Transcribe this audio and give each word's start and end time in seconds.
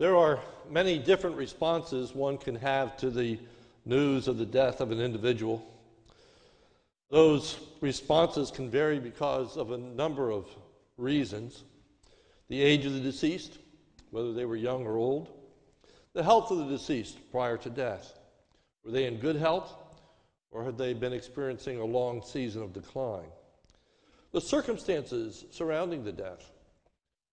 There 0.00 0.16
are 0.16 0.40
many 0.70 0.98
different 0.98 1.36
responses 1.36 2.14
one 2.14 2.38
can 2.38 2.54
have 2.54 2.96
to 2.96 3.10
the 3.10 3.38
news 3.84 4.28
of 4.28 4.38
the 4.38 4.46
death 4.46 4.80
of 4.80 4.92
an 4.92 4.98
individual. 4.98 5.62
Those 7.10 7.58
responses 7.82 8.50
can 8.50 8.70
vary 8.70 8.98
because 8.98 9.58
of 9.58 9.72
a 9.72 9.76
number 9.76 10.30
of 10.30 10.46
reasons 10.96 11.64
the 12.48 12.62
age 12.62 12.86
of 12.86 12.94
the 12.94 13.00
deceased, 13.00 13.58
whether 14.10 14.32
they 14.32 14.46
were 14.46 14.56
young 14.56 14.86
or 14.86 14.96
old, 14.96 15.28
the 16.14 16.22
health 16.22 16.50
of 16.50 16.56
the 16.56 16.78
deceased 16.78 17.18
prior 17.30 17.58
to 17.58 17.68
death. 17.68 18.18
Were 18.82 18.92
they 18.92 19.04
in 19.04 19.18
good 19.18 19.36
health, 19.36 19.70
or 20.50 20.64
had 20.64 20.78
they 20.78 20.94
been 20.94 21.12
experiencing 21.12 21.78
a 21.78 21.84
long 21.84 22.22
season 22.22 22.62
of 22.62 22.72
decline? 22.72 23.28
The 24.32 24.40
circumstances 24.40 25.44
surrounding 25.50 26.04
the 26.04 26.12
death 26.12 26.50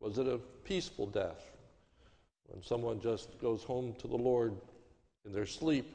was 0.02 0.18
it 0.18 0.27
a 0.27 0.39
peaceful 0.65 1.05
death? 1.05 1.57
When 2.48 2.64
someone 2.64 3.00
just 3.00 3.39
goes 3.39 3.64
home 3.64 3.93
to 4.00 4.07
the 4.07 4.15
Lord 4.15 4.56
in 5.25 5.33
their 5.33 5.46
sleep? 5.46 5.93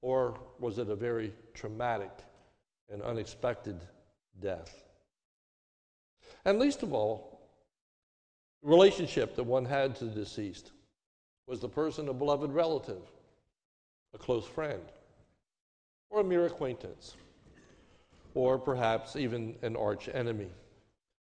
Or 0.00 0.38
was 0.58 0.78
it 0.78 0.88
a 0.88 0.96
very 0.96 1.32
traumatic 1.54 2.12
and 2.90 3.02
unexpected 3.02 3.80
death? 4.40 4.84
And 6.44 6.58
least 6.58 6.82
of 6.82 6.92
all, 6.92 7.40
the 8.62 8.68
relationship 8.68 9.36
that 9.36 9.44
one 9.44 9.64
had 9.64 9.96
to 9.96 10.04
the 10.04 10.10
deceased. 10.10 10.72
Was 11.46 11.60
the 11.60 11.68
person 11.68 12.08
a 12.08 12.12
beloved 12.12 12.52
relative, 12.52 13.02
a 14.14 14.18
close 14.18 14.46
friend, 14.46 14.82
or 16.10 16.20
a 16.20 16.24
mere 16.24 16.46
acquaintance, 16.46 17.14
or 18.34 18.58
perhaps 18.58 19.16
even 19.16 19.56
an 19.62 19.74
arch 19.74 20.08
enemy? 20.12 20.50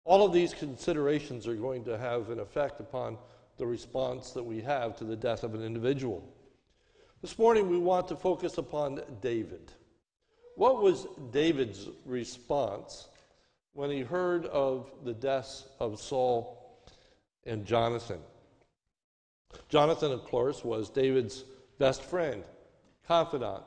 All 0.05 0.25
of 0.25 0.33
these 0.33 0.53
considerations 0.53 1.47
are 1.47 1.55
going 1.55 1.83
to 1.85 1.97
have 1.97 2.29
an 2.29 2.39
effect 2.39 2.79
upon 2.79 3.17
the 3.59 3.67
response 3.67 4.31
that 4.31 4.43
we 4.43 4.61
have 4.61 4.95
to 4.95 5.03
the 5.03 5.15
death 5.15 5.43
of 5.43 5.53
an 5.53 5.61
individual. 5.61 6.27
This 7.21 7.37
morning, 7.37 7.69
we 7.69 7.77
want 7.77 8.07
to 8.07 8.15
focus 8.15 8.57
upon 8.57 9.01
David. 9.21 9.73
What 10.55 10.81
was 10.81 11.05
David's 11.31 11.89
response 12.05 13.09
when 13.73 13.91
he 13.91 13.99
heard 13.99 14.45
of 14.45 14.89
the 15.03 15.13
deaths 15.13 15.65
of 15.79 15.99
Saul 15.99 16.81
and 17.45 17.65
Jonathan? 17.65 18.19
Jonathan, 19.67 20.13
of 20.13 20.23
course, 20.23 20.63
was 20.63 20.89
David's 20.89 21.43
best 21.77 22.01
friend, 22.01 22.43
confidant, 23.05 23.65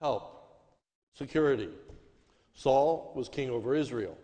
help, 0.00 0.62
security. 1.12 1.68
Saul 2.54 3.12
was 3.14 3.28
king 3.28 3.50
over 3.50 3.74
Israel. 3.74 4.16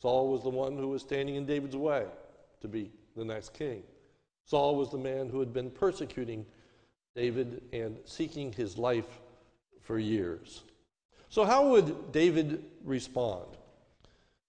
Saul 0.00 0.30
was 0.30 0.44
the 0.44 0.48
one 0.48 0.76
who 0.76 0.88
was 0.88 1.02
standing 1.02 1.34
in 1.34 1.44
David's 1.44 1.76
way 1.76 2.06
to 2.60 2.68
be 2.68 2.92
the 3.16 3.24
next 3.24 3.52
king. 3.52 3.82
Saul 4.48 4.76
was 4.76 4.88
the 4.88 4.98
man 4.98 5.28
who 5.28 5.40
had 5.40 5.52
been 5.52 5.70
persecuting 5.70 6.46
David 7.14 7.62
and 7.70 7.98
seeking 8.06 8.50
his 8.50 8.78
life 8.78 9.20
for 9.82 9.98
years. 9.98 10.62
So, 11.28 11.44
how 11.44 11.68
would 11.68 12.12
David 12.12 12.64
respond? 12.82 13.44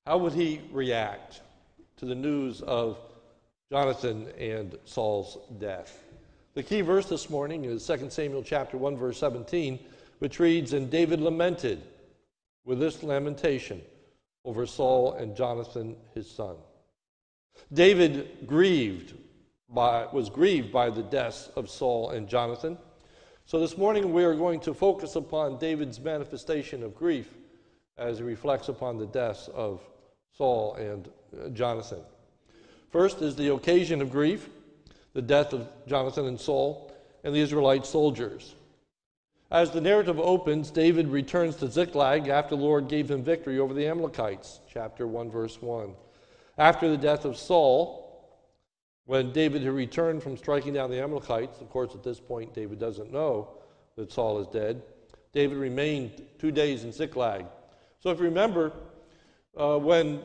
How 0.05 0.17
would 0.19 0.31
he 0.31 0.61
react 0.71 1.41
to 1.97 2.05
the 2.05 2.15
news 2.15 2.61
of 2.61 2.97
Jonathan 3.69 4.29
and 4.37 4.77
Saul's 4.85 5.37
death? 5.59 6.01
The 6.53 6.63
key 6.63 6.79
verse 6.79 7.07
this 7.07 7.29
morning 7.29 7.65
is 7.65 7.85
2 7.85 8.09
Samuel 8.09 8.43
chapter 8.43 8.77
1 8.77 8.95
verse 8.95 9.17
17, 9.17 9.79
which 10.19 10.39
reads, 10.39 10.71
"And 10.71 10.89
David 10.89 11.19
lamented 11.19 11.83
with 12.63 12.79
this 12.79 13.03
lamentation 13.03 13.81
over 14.45 14.65
Saul 14.65 15.11
and 15.11 15.35
Jonathan 15.35 15.97
his 16.13 16.31
son." 16.31 16.55
David 17.73 18.47
grieved 18.47 19.13
by, 19.73 20.07
was 20.11 20.29
grieved 20.29 20.71
by 20.71 20.89
the 20.89 21.03
deaths 21.03 21.49
of 21.55 21.69
Saul 21.69 22.11
and 22.11 22.27
Jonathan. 22.27 22.77
So 23.45 23.59
this 23.59 23.77
morning 23.77 24.13
we 24.13 24.23
are 24.23 24.35
going 24.35 24.59
to 24.61 24.73
focus 24.73 25.15
upon 25.15 25.57
David's 25.57 25.99
manifestation 25.99 26.83
of 26.83 26.95
grief 26.95 27.29
as 27.97 28.17
he 28.17 28.23
reflects 28.23 28.69
upon 28.69 28.97
the 28.97 29.05
deaths 29.07 29.49
of 29.53 29.81
Saul 30.37 30.75
and 30.75 31.09
uh, 31.33 31.49
Jonathan. 31.49 31.99
First 32.91 33.21
is 33.21 33.35
the 33.35 33.53
occasion 33.53 34.01
of 34.01 34.11
grief, 34.11 34.49
the 35.13 35.21
death 35.21 35.53
of 35.53 35.67
Jonathan 35.87 36.25
and 36.25 36.39
Saul, 36.39 36.91
and 37.23 37.35
the 37.35 37.39
Israelite 37.39 37.85
soldiers. 37.85 38.55
As 39.51 39.71
the 39.71 39.81
narrative 39.81 40.19
opens, 40.19 40.69
David 40.69 41.07
returns 41.07 41.55
to 41.57 41.69
Ziklag 41.69 42.27
after 42.27 42.55
the 42.55 42.61
Lord 42.61 42.87
gave 42.87 43.09
him 43.09 43.23
victory 43.23 43.59
over 43.59 43.73
the 43.73 43.87
Amalekites, 43.87 44.59
chapter 44.71 45.07
1, 45.07 45.31
verse 45.31 45.59
1. 45.61 45.93
After 46.57 46.87
the 46.87 46.97
death 46.97 47.25
of 47.25 47.35
Saul, 47.35 48.08
when 49.09 49.31
David 49.31 49.63
had 49.63 49.73
returned 49.73 50.21
from 50.21 50.37
striking 50.37 50.71
down 50.71 50.91
the 50.91 51.01
Amalekites, 51.01 51.61
of 51.61 51.69
course, 51.71 51.95
at 51.95 52.03
this 52.03 52.19
point, 52.19 52.53
David 52.53 52.77
doesn't 52.77 53.11
know 53.11 53.47
that 53.95 54.11
Saul 54.11 54.37
is 54.37 54.45
dead. 54.45 54.83
David 55.33 55.57
remained 55.57 56.21
two 56.37 56.51
days 56.51 56.83
in 56.83 56.91
Ziklag. 56.91 57.47
So, 58.01 58.11
if 58.11 58.19
you 58.19 58.25
remember, 58.25 58.71
uh, 59.57 59.79
when 59.79 60.21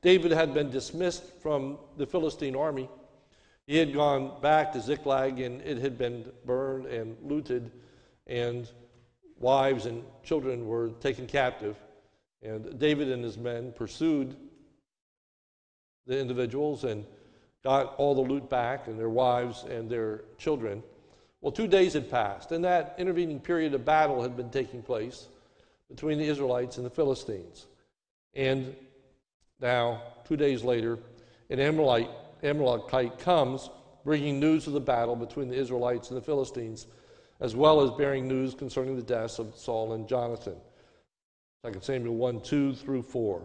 David 0.00 0.32
had 0.32 0.54
been 0.54 0.70
dismissed 0.70 1.22
from 1.42 1.76
the 1.98 2.06
Philistine 2.06 2.56
army, 2.56 2.88
he 3.66 3.76
had 3.76 3.92
gone 3.92 4.40
back 4.40 4.72
to 4.72 4.80
Ziklag 4.80 5.38
and 5.38 5.60
it 5.60 5.76
had 5.76 5.98
been 5.98 6.32
burned 6.46 6.86
and 6.86 7.18
looted, 7.20 7.72
and 8.26 8.66
wives 9.38 9.84
and 9.84 10.02
children 10.22 10.66
were 10.66 10.88
taken 10.98 11.26
captive. 11.26 11.76
And 12.40 12.78
David 12.78 13.10
and 13.10 13.22
his 13.22 13.36
men 13.36 13.72
pursued 13.72 14.34
the 16.06 16.18
individuals 16.18 16.84
and 16.84 17.04
got 17.64 17.94
all 17.96 18.14
the 18.14 18.20
loot 18.20 18.48
back 18.48 18.86
and 18.86 18.98
their 18.98 19.08
wives 19.08 19.64
and 19.64 19.90
their 19.90 20.22
children. 20.38 20.82
Well, 21.40 21.50
two 21.52 21.66
days 21.66 21.94
had 21.94 22.10
passed, 22.10 22.52
and 22.52 22.64
that 22.64 22.94
intervening 22.98 23.40
period 23.40 23.74
of 23.74 23.84
battle 23.84 24.22
had 24.22 24.36
been 24.36 24.50
taking 24.50 24.82
place 24.82 25.28
between 25.88 26.18
the 26.18 26.24
Israelites 26.24 26.76
and 26.76 26.86
the 26.86 26.90
Philistines. 26.90 27.66
And 28.34 28.76
now, 29.60 30.02
two 30.26 30.36
days 30.36 30.62
later, 30.62 30.98
an 31.50 31.60
Amalekite, 31.60 33.18
comes 33.18 33.70
bringing 34.04 34.38
news 34.38 34.66
of 34.66 34.74
the 34.74 34.80
battle 34.80 35.16
between 35.16 35.48
the 35.48 35.56
Israelites 35.56 36.10
and 36.10 36.16
the 36.16 36.24
Philistines, 36.24 36.86
as 37.40 37.56
well 37.56 37.80
as 37.80 37.90
bearing 37.92 38.28
news 38.28 38.54
concerning 38.54 38.96
the 38.96 39.02
deaths 39.02 39.38
of 39.38 39.56
Saul 39.56 39.94
and 39.94 40.06
Jonathan. 40.08 40.56
2 41.64 41.78
Samuel 41.80 42.14
1 42.14 42.40
2 42.42 42.74
through 42.74 43.02
4. 43.02 43.42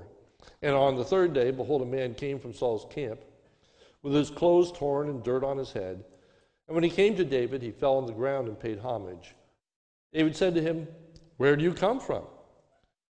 And 0.62 0.75
on 0.75 0.96
the 0.96 1.06
third 1.06 1.34
day, 1.34 1.52
behold, 1.52 1.81
a 1.81 1.85
man 1.85 2.13
came 2.13 2.40
from 2.40 2.53
Saul's 2.53 2.85
camp 2.94 3.19
with 4.03 4.13
his 4.13 4.29
clothes 4.29 4.71
torn 4.71 5.09
and 5.09 5.23
dirt 5.23 5.43
on 5.43 5.57
his 5.57 5.71
head. 5.71 6.03
And 6.67 6.75
when 6.75 6.83
he 6.83 6.89
came 6.89 7.15
to 7.15 7.25
David, 7.25 7.61
he 7.61 7.71
fell 7.71 7.97
on 7.97 8.05
the 8.05 8.13
ground 8.13 8.47
and 8.47 8.59
paid 8.59 8.79
homage. 8.79 9.35
David 10.13 10.35
said 10.35 10.55
to 10.55 10.61
him, 10.61 10.87
Where 11.37 11.55
do 11.55 11.63
you 11.63 11.73
come 11.73 11.99
from? 11.99 12.23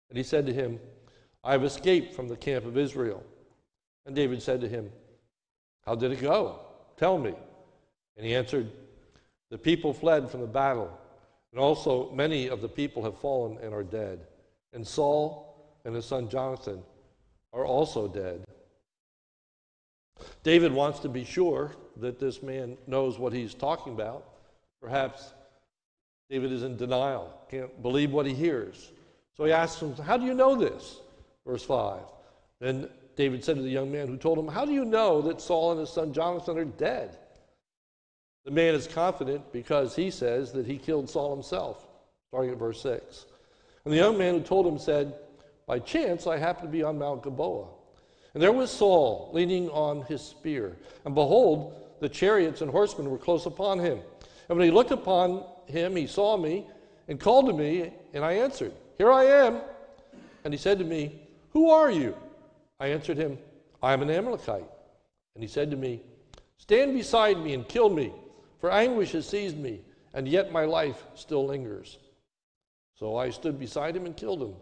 And 0.10 0.18
he 0.18 0.24
said 0.24 0.46
to 0.46 0.54
him, 0.54 0.80
I 1.44 1.52
have 1.52 1.64
escaped 1.64 2.14
from 2.14 2.28
the 2.28 2.36
camp 2.36 2.66
of 2.66 2.78
Israel. 2.78 3.24
And 4.06 4.16
David 4.16 4.42
said 4.42 4.62
to 4.62 4.70
him, 4.70 4.92
How 5.86 5.96
did 5.96 6.12
it 6.12 6.22
go? 6.22 6.60
Tell 6.98 7.18
me. 7.18 7.34
And 8.18 8.26
he 8.26 8.36
answered, 8.36 8.72
The 9.50 9.58
people 9.58 9.94
fled 9.94 10.30
from 10.30 10.42
the 10.42 10.48
battle, 10.48 10.92
and 11.52 11.60
also 11.60 12.12
many 12.12 12.48
of 12.48 12.62
the 12.62 12.70
people 12.70 13.04
have 13.04 13.20
fallen 13.20 13.58
and 13.62 13.74
are 13.74 13.84
dead. 13.84 14.28
And 14.74 14.86
Saul 14.86 15.80
and 15.86 15.96
his 15.96 16.06
son 16.06 16.30
Jonathan 16.30 16.82
are 17.54 17.66
also 17.66 18.08
dead. 18.08 18.45
David 20.46 20.72
wants 20.72 21.00
to 21.00 21.10
be 21.10 21.26
sure 21.26 21.72
that 21.98 22.20
this 22.20 22.44
man 22.44 22.78
knows 22.86 23.18
what 23.18 23.34
he's 23.34 23.56
talking 23.56 23.94
about. 23.94 24.24
Perhaps 24.80 25.34
David 26.30 26.52
is 26.52 26.62
in 26.62 26.78
denial, 26.78 27.36
can't 27.50 27.82
believe 27.82 28.12
what 28.12 28.28
he 28.28 28.34
hears. 28.34 28.92
So 29.36 29.46
he 29.46 29.52
asks 29.52 29.82
him, 29.82 29.96
How 29.96 30.18
do 30.18 30.26
you 30.26 30.36
know 30.36 30.56
this? 30.56 31.00
Verse 31.48 31.64
5. 31.66 32.00
Then 32.62 32.88
David 33.16 33.44
said 33.44 33.56
to 33.56 33.64
the 33.64 33.70
young 33.70 33.92
man 33.92 34.08
who 34.08 34.18
told 34.18 34.38
him, 34.38 34.48
How 34.48 34.66
do 34.66 34.72
you 34.72 34.86
know 34.86 35.20
that 35.24 35.42
Saul 35.42 35.72
and 35.72 35.80
his 35.80 35.90
son 35.90 36.14
Jonathan 36.14 36.60
are 36.60 36.66
dead? 36.66 37.18
The 38.46 38.52
man 38.52 38.76
is 38.76 38.86
confident 38.86 39.52
because 39.52 39.96
he 39.96 40.12
says 40.12 40.52
that 40.52 40.68
he 40.68 40.78
killed 40.78 41.10
Saul 41.10 41.34
himself, 41.34 41.88
starting 42.28 42.52
at 42.52 42.60
verse 42.60 42.80
6. 42.84 43.26
And 43.84 43.92
the 43.92 43.98
young 43.98 44.16
man 44.16 44.36
who 44.36 44.42
told 44.42 44.68
him 44.68 44.78
said, 44.78 45.16
By 45.66 45.80
chance 45.80 46.28
I 46.28 46.38
happened 46.38 46.68
to 46.68 46.72
be 46.72 46.84
on 46.84 47.00
Mount 47.00 47.24
Gilboa 47.24 47.70
and 48.36 48.44
there 48.44 48.52
was 48.52 48.70
Saul 48.70 49.30
leaning 49.34 49.70
on 49.70 50.02
his 50.04 50.22
spear. 50.22 50.78
And 51.06 51.16
behold, 51.16 51.74
the 52.02 52.10
chariots 52.10 52.60
and 52.60 52.70
horsemen 52.70 53.10
were 53.10 53.18
close 53.18 53.46
upon 53.46 53.80
him. 53.80 54.00
And 54.50 54.58
when 54.58 54.66
he 54.68 54.72
looked 54.72 54.92
upon 54.92 55.46
him, 55.68 55.96
he 55.96 56.06
saw 56.06 56.36
me 56.36 56.68
and 57.08 57.18
called 57.18 57.46
to 57.48 57.54
me, 57.54 57.94
and 58.14 58.26
I 58.26 58.34
answered, 58.34 58.74
Here 58.98 59.10
I 59.10 59.24
am. 59.24 59.62
And 60.44 60.54
he 60.54 60.58
said 60.58 60.78
to 60.80 60.86
me, 60.86 61.22
Who 61.54 61.70
are 61.70 61.90
you? 61.90 62.14
I 62.78 62.88
answered 62.88 63.18
him, 63.18 63.38
I 63.82 63.94
am 63.94 64.02
an 64.02 64.10
Amalekite. 64.10 64.70
And 65.34 65.42
he 65.42 65.48
said 65.48 65.72
to 65.72 65.78
me, 65.78 66.02
Stand 66.58 66.94
beside 66.94 67.40
me 67.40 67.54
and 67.54 67.66
kill 67.66 67.90
me, 67.90 68.12
for 68.60 68.70
anguish 68.70 69.14
has 69.14 69.26
seized 69.26 69.58
me, 69.58 69.80
and 70.14 70.28
yet 70.28 70.52
my 70.52 70.66
life 70.66 71.06
still 71.16 71.46
lingers. 71.46 72.00
So 72.96 73.16
I 73.16 73.30
stood 73.30 73.58
beside 73.58 73.96
him 73.96 74.06
and 74.06 74.18
killed 74.18 74.42
him, 74.42 74.56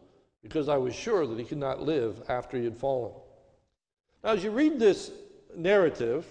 because 0.43 0.69
I 0.69 0.77
was 0.77 0.93
sure 0.93 1.25
that 1.25 1.39
he 1.39 1.45
could 1.45 1.57
not 1.57 1.81
live 1.81 2.21
after 2.29 2.55
he 2.55 2.65
had 2.65 2.77
fallen. 2.77 3.13
Now, 4.23 4.29
as 4.31 4.43
you 4.43 4.51
read 4.51 4.79
this 4.79 5.11
narrative, 5.53 6.25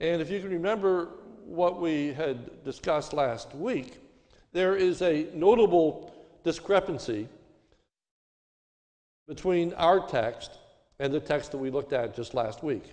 and 0.00 0.20
if 0.20 0.30
you 0.30 0.38
can 0.38 0.50
remember 0.50 1.08
what 1.46 1.80
we 1.80 2.12
had 2.12 2.62
discussed 2.62 3.14
last 3.14 3.54
week, 3.54 3.98
there 4.52 4.76
is 4.76 5.00
a 5.00 5.28
notable 5.32 6.12
discrepancy 6.44 7.26
between 9.26 9.72
our 9.74 10.06
text 10.06 10.50
and 10.98 11.12
the 11.12 11.20
text 11.20 11.52
that 11.52 11.58
we 11.58 11.70
looked 11.70 11.94
at 11.94 12.14
just 12.14 12.34
last 12.34 12.62
week. 12.62 12.92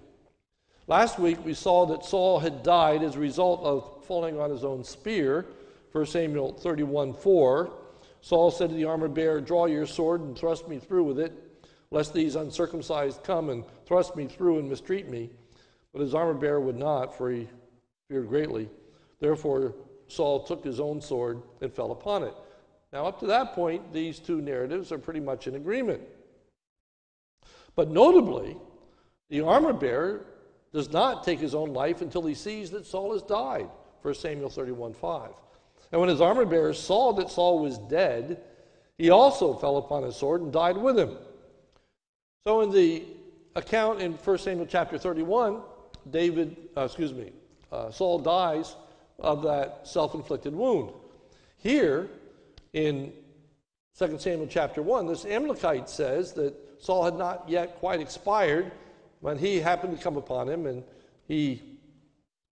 Last 0.87 1.19
week 1.19 1.43
we 1.43 1.53
saw 1.53 1.85
that 1.87 2.05
Saul 2.05 2.39
had 2.39 2.63
died 2.63 3.03
as 3.03 3.15
a 3.15 3.19
result 3.19 3.61
of 3.63 4.05
falling 4.05 4.39
on 4.39 4.49
his 4.49 4.63
own 4.63 4.85
spear, 4.85 5.45
1 5.91 6.05
Samuel 6.05 6.53
31 6.53 7.13
4. 7.13 7.71
Saul 8.21 8.51
said 8.51 8.69
to 8.69 8.75
the 8.75 8.85
armor 8.85 9.09
bearer, 9.09 9.41
Draw 9.41 9.65
your 9.65 9.85
sword 9.85 10.21
and 10.21 10.37
thrust 10.37 10.69
me 10.69 10.79
through 10.79 11.03
with 11.03 11.19
it, 11.19 11.33
lest 11.93 12.11
these 12.11 12.35
uncircumcised 12.35 13.23
come 13.23 13.49
and 13.49 13.63
thrust 13.85 14.15
me 14.15 14.25
through 14.25 14.57
and 14.57 14.67
mistreat 14.67 15.07
me. 15.07 15.29
But 15.93 16.01
his 16.01 16.15
armor 16.15 16.33
bearer 16.33 16.59
would 16.59 16.75
not, 16.75 17.15
for 17.15 17.29
he 17.29 17.47
feared 18.09 18.27
greatly. 18.27 18.67
Therefore, 19.19 19.75
Saul 20.07 20.43
took 20.43 20.63
his 20.63 20.79
own 20.79 20.99
sword 20.99 21.43
and 21.61 21.71
fell 21.71 21.91
upon 21.91 22.23
it. 22.23 22.33
Now, 22.91 23.05
up 23.05 23.19
to 23.19 23.27
that 23.27 23.53
point, 23.53 23.93
these 23.93 24.17
two 24.17 24.41
narratives 24.41 24.91
are 24.91 24.97
pretty 24.97 25.19
much 25.19 25.45
in 25.45 25.53
agreement. 25.53 26.01
But 27.75 27.91
notably, 27.91 28.57
the 29.29 29.41
armor 29.41 29.73
bearer 29.73 30.25
does 30.73 30.91
not 30.91 31.23
take 31.23 31.39
his 31.39 31.53
own 31.53 31.73
life 31.73 32.01
until 32.01 32.25
he 32.25 32.33
sees 32.33 32.71
that 32.71 32.87
Saul 32.87 33.13
has 33.13 33.21
died. 33.21 33.69
1 34.01 34.13
Samuel 34.15 34.49
31 34.49 34.93
5. 34.93 35.29
And 35.91 36.01
when 36.01 36.09
his 36.09 36.21
armor 36.21 36.45
bearer 36.45 36.73
saw 36.73 37.13
that 37.13 37.29
Saul 37.29 37.59
was 37.59 37.77
dead, 37.77 38.41
he 38.97 39.11
also 39.11 39.53
fell 39.53 39.77
upon 39.77 40.01
his 40.01 40.15
sword 40.15 40.41
and 40.41 40.51
died 40.51 40.77
with 40.77 40.97
him. 40.97 41.17
So, 42.45 42.59
in 42.59 42.71
the 42.71 43.05
account 43.55 44.01
in 44.01 44.13
1 44.13 44.37
Samuel 44.37 44.65
chapter 44.65 44.97
31, 44.97 45.61
David, 46.09 46.57
uh, 46.75 46.81
excuse 46.81 47.13
me, 47.13 47.31
uh, 47.71 47.89
Saul 47.89 48.19
dies 48.19 48.75
of 49.17 49.43
that 49.43 49.87
self 49.87 50.13
inflicted 50.13 50.53
wound. 50.53 50.91
Here 51.57 52.09
in 52.73 53.13
2 53.97 54.19
Samuel 54.19 54.47
chapter 54.47 54.81
1, 54.81 55.07
this 55.07 55.25
Amalekite 55.25 55.89
says 55.89 56.33
that 56.33 56.53
Saul 56.79 57.05
had 57.05 57.15
not 57.15 57.47
yet 57.47 57.77
quite 57.77 58.01
expired 58.01 58.73
when 59.21 59.37
he 59.37 59.61
happened 59.61 59.97
to 59.97 60.03
come 60.03 60.17
upon 60.17 60.49
him 60.49 60.65
and 60.65 60.83
he 61.25 61.61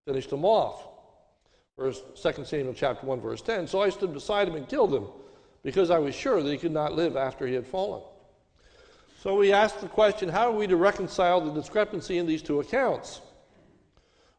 finished 0.07 0.31
him 0.31 0.45
off. 0.45 0.87
Verse 1.77 2.01
2 2.21 2.45
Samuel 2.45 2.73
chapter 2.73 3.05
1, 3.05 3.19
verse 3.19 3.41
10. 3.41 3.67
So 3.67 3.81
I 3.81 3.89
stood 3.89 4.13
beside 4.13 4.47
him 4.47 4.55
and 4.55 4.69
killed 4.69 4.93
him 4.93 5.07
because 5.63 5.91
I 5.91 5.99
was 5.99 6.15
sure 6.15 6.41
that 6.41 6.49
he 6.49 6.57
could 6.57 6.71
not 6.71 6.93
live 6.93 7.17
after 7.17 7.45
he 7.45 7.55
had 7.55 7.67
fallen. 7.67 8.03
So 9.21 9.35
we 9.35 9.53
ask 9.53 9.79
the 9.79 9.87
question 9.87 10.29
how 10.29 10.49
are 10.49 10.55
we 10.57 10.65
to 10.65 10.75
reconcile 10.75 11.41
the 11.41 11.51
discrepancy 11.51 12.17
in 12.17 12.25
these 12.25 12.41
two 12.41 12.59
accounts? 12.59 13.21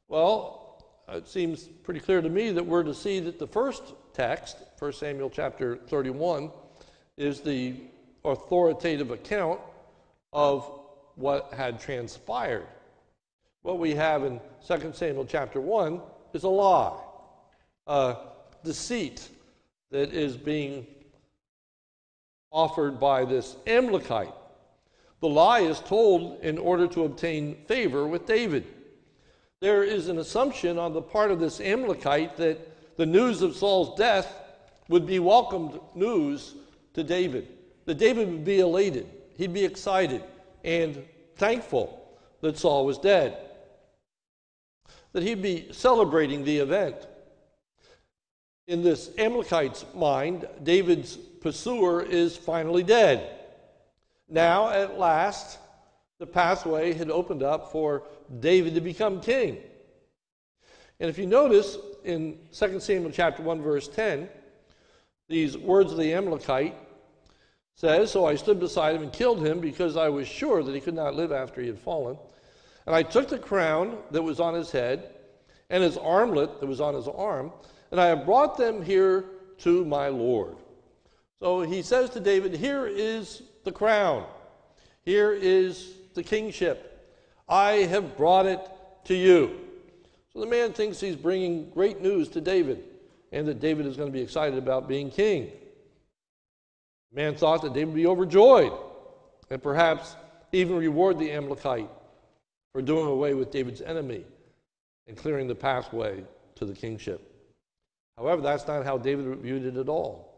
Well, 0.09 0.83
it 1.09 1.29
seems 1.29 1.69
pretty 1.85 2.01
clear 2.01 2.21
to 2.21 2.29
me 2.29 2.51
that 2.51 2.67
we're 2.67 2.83
to 2.83 2.93
see 2.93 3.21
that 3.21 3.39
the 3.39 3.47
first 3.47 3.95
text, 4.13 4.57
1 4.81 4.93
Samuel 4.93 5.31
chapter 5.31 5.77
31, 5.77 6.51
is 7.17 7.43
the 7.43 7.77
authoritative 8.25 9.13
account 9.13 9.61
of 10.33 10.69
what 11.15 11.55
had 11.55 11.79
transpired. 11.79 12.67
What 13.63 13.79
we 13.79 13.95
have 13.95 14.25
in 14.25 14.41
2 14.67 14.95
Samuel 14.95 15.27
chapter 15.27 15.61
1 15.61 16.01
is 16.35 16.43
a 16.43 16.49
lie, 16.49 16.99
a 17.87 18.17
deceit 18.65 19.29
that 19.93 20.13
is 20.13 20.37
being 20.37 20.89
offered 22.51 22.99
by 22.99 23.25
this 23.25 23.55
Amalekite. 23.69 24.35
The 25.23 25.29
lie 25.29 25.61
is 25.61 25.81
told 25.81 26.41
in 26.41 26.59
order 26.59 26.87
to 26.89 27.05
obtain 27.05 27.57
favor 27.67 28.07
with 28.07 28.27
David 28.27 28.67
there 29.63 29.85
is 29.85 30.09
an 30.09 30.19
assumption 30.19 30.77
on 30.77 30.93
the 30.93 31.01
part 31.01 31.31
of 31.31 31.39
this 31.39 31.61
Amalekite 31.61 32.37
that 32.37 32.97
the 32.97 33.07
news 33.07 33.43
of 33.43 33.55
Saul's 33.55 33.97
death 33.97 34.41
would 34.89 35.07
be 35.07 35.21
welcomed 35.21 35.79
news 35.95 36.57
to 36.95 37.05
David. 37.05 37.47
That 37.85 37.95
David 37.95 38.29
would 38.29 38.45
be 38.45 38.59
elated, 38.59 39.07
he'd 39.39 39.55
be 39.55 39.65
excited 39.65 40.25
and 40.65 41.05
thankful 41.37 42.19
that 42.41 42.59
Saul 42.59 42.85
was 42.85 42.99
dead. 42.99 43.39
That 45.13 45.23
he'd 45.23 45.43
be 45.43 45.69
celebrating 45.71 46.43
the 46.43 46.59
event. 46.59 47.07
In 48.67 48.83
this 48.83 49.11
Amalekite's 49.17 49.85
mind, 49.95 50.49
David's 50.65 51.17
pursuer 51.17 52.03
is 52.03 52.37
finally 52.37 52.83
dead. 52.83 53.42
Now, 54.33 54.71
at 54.71 54.99
last, 54.99 55.59
the 56.19 56.27
pathway 56.27 56.95
had 56.95 57.11
opened 57.11 57.43
up 57.43 57.71
for 57.71 58.05
David 58.41 58.75
to 58.77 58.81
become 58.81 59.21
king. 59.21 59.59
And 60.99 61.11
if 61.11 61.19
you 61.19 61.27
notice 61.27 61.77
in 62.03 62.39
2 62.51 62.81
Samuel 62.81 63.11
chapter 63.13 63.43
1 63.43 63.61
verse 63.61 63.89
10, 63.89 64.31
these 65.29 65.59
words 65.59 65.93
of 65.93 65.99
the 65.99 66.15
Amalekite 66.15 66.75
says, 67.75 68.11
So 68.11 68.25
I 68.25 68.37
stood 68.37 68.59
beside 68.59 68.97
him 68.97 69.03
and 69.03 69.13
killed 69.13 69.47
him 69.47 69.61
because 69.61 69.99
I 69.99 70.09
was 70.09 70.27
sure 70.27 70.63
that 70.63 70.75
he 70.75 70.81
could 70.81 70.95
not 70.95 71.15
live 71.15 71.31
after 71.31 71.61
he 71.61 71.67
had 71.67 71.79
fallen. 71.79 72.17
And 72.87 72.97
I 72.97 73.03
took 73.03 73.29
the 73.29 73.39
crown 73.39 73.99
that 74.13 74.23
was 74.23 74.41
on 74.41 74.55
his 74.55 74.71
head 74.71 75.15
and 75.69 75.83
his 75.83 75.99
armlet 75.99 76.59
that 76.59 76.67
was 76.67 76.81
on 76.81 76.95
his 76.95 77.07
arm, 77.07 77.53
and 77.91 78.01
I 78.01 78.07
have 78.07 78.25
brought 78.25 78.57
them 78.57 78.83
here 78.83 79.27
to 79.59 79.85
my 79.85 80.09
Lord. 80.09 80.57
So 81.39 81.61
he 81.61 81.83
says 81.83 82.09
to 82.11 82.21
David, 82.21 82.57
Here 82.57 82.87
is 82.87 83.43
the 83.65 83.73
crown. 83.73 84.27
Here 85.05 85.33
is 85.33 85.95
the 86.15 86.23
kingship. 86.23 86.89
I 87.49 87.73
have 87.73 88.17
brought 88.17 88.47
it 88.47 88.61
to 89.05 89.15
you. 89.15 89.61
So 90.33 90.41
the 90.41 90.47
man 90.47 90.73
thinks 90.73 91.01
he's 91.01 91.17
bringing 91.17 91.71
great 91.71 92.01
news 92.01 92.29
to 92.31 92.41
David 92.41 92.85
and 93.33 93.47
that 93.49 93.61
David 93.61 93.87
is 93.87 93.97
going 93.97 94.09
to 94.09 94.13
be 94.13 94.23
excited 94.23 94.59
about 94.59 94.89
being 94.89 95.11
king. 95.11 95.51
The 97.11 97.23
man 97.23 97.35
thought 97.35 97.63
that 97.63 97.75
David 97.75 97.89
would 97.89 97.97
be 97.97 98.07
overjoyed 98.07 98.73
and 99.51 99.63
perhaps 99.63 100.17
even 100.53 100.77
reward 100.77 101.19
the 101.19 101.31
Amalekite 101.31 101.91
for 102.73 102.81
doing 102.81 103.07
away 103.07 103.35
with 103.35 103.51
David's 103.51 103.83
enemy 103.83 104.25
and 105.07 105.17
clearing 105.17 105.47
the 105.47 105.55
pathway 105.55 106.25
to 106.55 106.65
the 106.65 106.75
kingship. 106.75 107.29
However, 108.17 108.41
that's 108.41 108.67
not 108.67 108.85
how 108.85 108.99
David 108.99 109.39
viewed 109.41 109.65
it 109.65 109.77
at 109.77 109.89
all. 109.89 110.33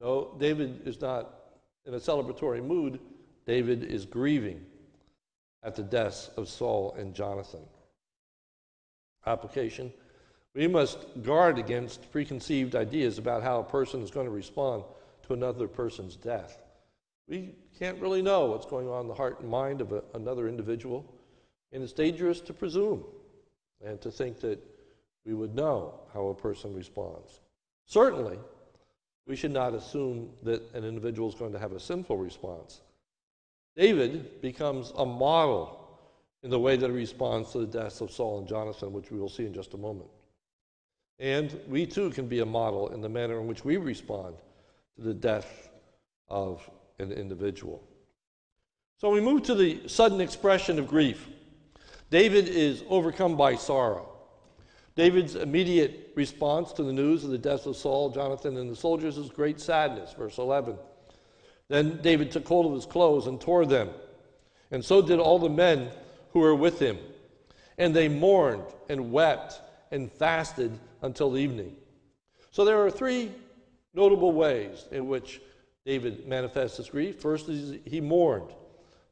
No, 0.00 0.34
David 0.38 0.86
is 0.86 1.00
not 1.00 1.37
in 1.88 1.94
a 1.94 1.98
celebratory 1.98 2.64
mood. 2.64 3.00
David 3.46 3.82
is 3.82 4.04
grieving 4.04 4.64
at 5.62 5.74
the 5.74 5.82
deaths 5.82 6.30
of 6.36 6.48
Saul 6.48 6.94
and 6.98 7.14
Jonathan. 7.14 7.62
Application 9.26 9.92
We 10.54 10.68
must 10.68 11.22
guard 11.22 11.58
against 11.58 12.12
preconceived 12.12 12.76
ideas 12.76 13.18
about 13.18 13.42
how 13.42 13.60
a 13.60 13.64
person 13.64 14.02
is 14.02 14.10
going 14.10 14.26
to 14.26 14.32
respond 14.32 14.84
to 15.26 15.32
another 15.32 15.66
person's 15.66 16.14
death. 16.14 16.62
We 17.26 17.54
can't 17.78 18.00
really 18.00 18.22
know 18.22 18.46
what's 18.46 18.66
going 18.66 18.88
on 18.88 19.02
in 19.02 19.08
the 19.08 19.14
heart 19.14 19.40
and 19.40 19.48
mind 19.48 19.80
of 19.80 19.92
a, 19.92 20.02
another 20.14 20.48
individual, 20.48 21.04
and 21.72 21.82
it's 21.82 21.92
dangerous 21.92 22.40
to 22.42 22.52
presume 22.52 23.04
and 23.84 24.00
to 24.00 24.10
think 24.10 24.40
that 24.40 24.62
we 25.24 25.34
would 25.34 25.54
know 25.54 26.00
how 26.12 26.28
a 26.28 26.34
person 26.34 26.74
responds. 26.74 27.40
Certainly, 27.86 28.38
we 29.28 29.36
should 29.36 29.52
not 29.52 29.74
assume 29.74 30.30
that 30.42 30.62
an 30.74 30.84
individual 30.84 31.28
is 31.28 31.34
going 31.34 31.52
to 31.52 31.58
have 31.58 31.72
a 31.72 31.80
sinful 31.80 32.16
response. 32.16 32.80
David 33.76 34.40
becomes 34.40 34.90
a 34.96 35.04
model 35.04 36.00
in 36.42 36.50
the 36.50 36.58
way 36.58 36.76
that 36.76 36.88
he 36.88 36.96
responds 36.96 37.52
to 37.52 37.58
the 37.58 37.66
deaths 37.66 38.00
of 38.00 38.10
Saul 38.10 38.38
and 38.38 38.48
Jonathan, 38.48 38.92
which 38.92 39.10
we 39.10 39.20
will 39.20 39.28
see 39.28 39.44
in 39.44 39.52
just 39.52 39.74
a 39.74 39.76
moment. 39.76 40.08
And 41.18 41.60
we 41.68 41.84
too 41.84 42.10
can 42.10 42.26
be 42.26 42.40
a 42.40 42.46
model 42.46 42.88
in 42.88 43.00
the 43.02 43.08
manner 43.08 43.38
in 43.38 43.46
which 43.46 43.64
we 43.64 43.76
respond 43.76 44.36
to 44.96 45.02
the 45.02 45.14
death 45.14 45.68
of 46.28 46.68
an 46.98 47.12
individual. 47.12 47.82
So 48.96 49.10
we 49.10 49.20
move 49.20 49.42
to 49.44 49.54
the 49.54 49.86
sudden 49.88 50.20
expression 50.20 50.78
of 50.78 50.88
grief. 50.88 51.28
David 52.10 52.48
is 52.48 52.82
overcome 52.88 53.36
by 53.36 53.56
sorrow. 53.56 54.08
David's 54.98 55.36
immediate 55.36 56.10
response 56.16 56.72
to 56.72 56.82
the 56.82 56.92
news 56.92 57.22
of 57.22 57.30
the 57.30 57.38
deaths 57.38 57.66
of 57.66 57.76
Saul, 57.76 58.10
Jonathan, 58.10 58.56
and 58.56 58.68
the 58.68 58.74
soldiers 58.74 59.16
is 59.16 59.30
great 59.30 59.60
sadness, 59.60 60.12
verse 60.12 60.38
11. 60.38 60.76
Then 61.68 62.00
David 62.02 62.32
took 62.32 62.48
hold 62.48 62.66
of 62.66 62.72
his 62.72 62.84
clothes 62.84 63.28
and 63.28 63.40
tore 63.40 63.64
them, 63.64 63.90
and 64.72 64.84
so 64.84 65.00
did 65.00 65.20
all 65.20 65.38
the 65.38 65.48
men 65.48 65.90
who 66.32 66.40
were 66.40 66.56
with 66.56 66.80
him. 66.80 66.98
And 67.78 67.94
they 67.94 68.08
mourned 68.08 68.64
and 68.88 69.12
wept 69.12 69.60
and 69.92 70.10
fasted 70.10 70.76
until 71.00 71.38
evening. 71.38 71.76
So 72.50 72.64
there 72.64 72.84
are 72.84 72.90
three 72.90 73.30
notable 73.94 74.32
ways 74.32 74.84
in 74.90 75.06
which 75.06 75.40
David 75.86 76.26
manifests 76.26 76.78
his 76.78 76.90
grief. 76.90 77.20
First 77.20 77.48
is 77.48 77.78
he 77.84 78.00
mourned. 78.00 78.50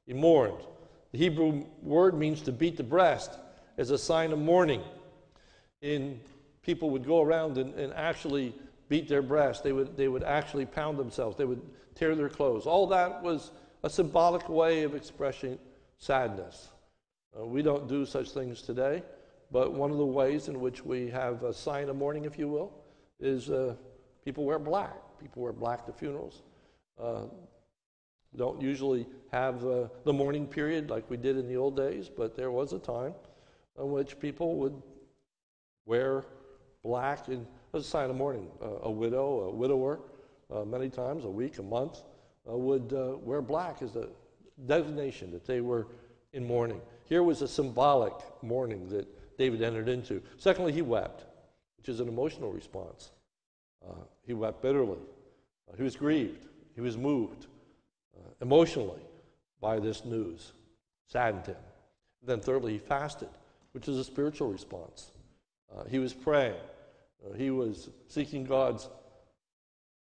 He 0.04 0.14
mourned. 0.14 0.64
The 1.12 1.18
Hebrew 1.18 1.64
word 1.80 2.18
means 2.18 2.42
to 2.42 2.50
beat 2.50 2.76
the 2.76 2.82
breast 2.82 3.38
as 3.78 3.92
a 3.92 3.98
sign 3.98 4.32
of 4.32 4.40
mourning. 4.40 4.82
In 5.86 6.20
people 6.62 6.90
would 6.90 7.06
go 7.06 7.22
around 7.22 7.58
and, 7.58 7.72
and 7.74 7.94
actually 7.94 8.52
beat 8.88 9.08
their 9.08 9.22
breast. 9.22 9.62
They 9.62 9.72
would, 9.72 9.96
they 9.96 10.08
would 10.08 10.24
actually 10.24 10.66
pound 10.66 10.98
themselves. 10.98 11.36
They 11.36 11.44
would 11.44 11.62
tear 11.94 12.16
their 12.16 12.28
clothes. 12.28 12.66
All 12.66 12.88
that 12.88 13.22
was 13.22 13.52
a 13.84 13.88
symbolic 13.88 14.48
way 14.48 14.82
of 14.82 14.96
expressing 14.96 15.58
sadness. 15.98 16.70
Uh, 17.38 17.46
we 17.46 17.62
don't 17.62 17.88
do 17.88 18.04
such 18.04 18.30
things 18.30 18.62
today, 18.62 19.02
But 19.52 19.74
one 19.74 19.92
of 19.92 19.98
the 19.98 20.06
ways 20.06 20.48
in 20.48 20.60
which 20.60 20.84
we 20.84 21.08
have 21.10 21.44
a 21.44 21.54
sign 21.54 21.88
of 21.88 21.96
mourning, 21.96 22.24
if 22.24 22.36
you 22.36 22.48
will, 22.48 22.72
is 23.20 23.48
uh, 23.48 23.76
people 24.24 24.44
wear 24.44 24.58
black. 24.58 24.96
People 25.20 25.42
wear 25.42 25.52
black 25.52 25.86
to 25.86 25.92
funerals. 25.92 26.42
Uh, 27.00 27.26
don't 28.34 28.60
usually 28.60 29.06
have 29.30 29.64
uh, 29.64 29.86
the 30.04 30.12
mourning 30.12 30.48
period 30.48 30.90
like 30.90 31.08
we 31.08 31.16
did 31.16 31.36
in 31.36 31.46
the 31.46 31.56
old 31.56 31.76
days, 31.76 32.08
but 32.08 32.36
there 32.36 32.50
was 32.50 32.72
a 32.72 32.78
time 32.80 33.14
in 33.78 33.90
which 33.92 34.18
people 34.18 34.56
would 34.56 34.82
wear 35.86 36.24
black 36.82 37.28
as 37.28 37.38
a 37.72 37.82
sign 37.82 38.10
of 38.10 38.16
mourning. 38.16 38.48
a 38.82 38.90
widow, 38.90 39.48
a 39.48 39.50
widower, 39.50 40.00
uh, 40.50 40.64
many 40.64 40.88
times, 40.88 41.24
a 41.24 41.30
week, 41.30 41.58
a 41.58 41.62
month, 41.62 42.02
uh, 42.48 42.56
would 42.56 42.92
uh, 42.92 43.16
wear 43.18 43.42
black 43.42 43.82
as 43.82 43.96
a 43.96 44.08
designation 44.66 45.30
that 45.32 45.44
they 45.46 45.60
were 45.60 45.88
in 46.32 46.46
mourning. 46.46 46.80
Here 47.04 47.22
was 47.22 47.42
a 47.42 47.48
symbolic 47.48 48.14
mourning 48.42 48.88
that 48.88 49.06
David 49.38 49.62
entered 49.62 49.88
into. 49.88 50.22
Secondly, 50.38 50.72
he 50.72 50.82
wept, 50.82 51.24
which 51.76 51.88
is 51.88 52.00
an 52.00 52.08
emotional 52.08 52.52
response. 52.52 53.10
Uh, 53.86 53.94
he 54.22 54.34
wept 54.34 54.62
bitterly. 54.62 54.98
Uh, 55.68 55.76
he 55.76 55.82
was 55.82 55.96
grieved. 55.96 56.46
He 56.74 56.80
was 56.80 56.96
moved 56.96 57.46
uh, 58.16 58.30
emotionally 58.40 59.02
by 59.60 59.78
this 59.78 60.04
news, 60.04 60.52
saddened 61.08 61.46
him. 61.46 61.56
Then, 62.22 62.40
thirdly, 62.40 62.74
he 62.74 62.78
fasted, 62.78 63.28
which 63.72 63.88
is 63.88 63.98
a 63.98 64.04
spiritual 64.04 64.50
response. 64.50 65.10
Uh, 65.76 65.84
he 65.84 65.98
was 65.98 66.12
praying. 66.12 66.54
Uh, 67.24 67.34
he 67.34 67.50
was 67.50 67.90
seeking 68.08 68.44
God's 68.44 68.88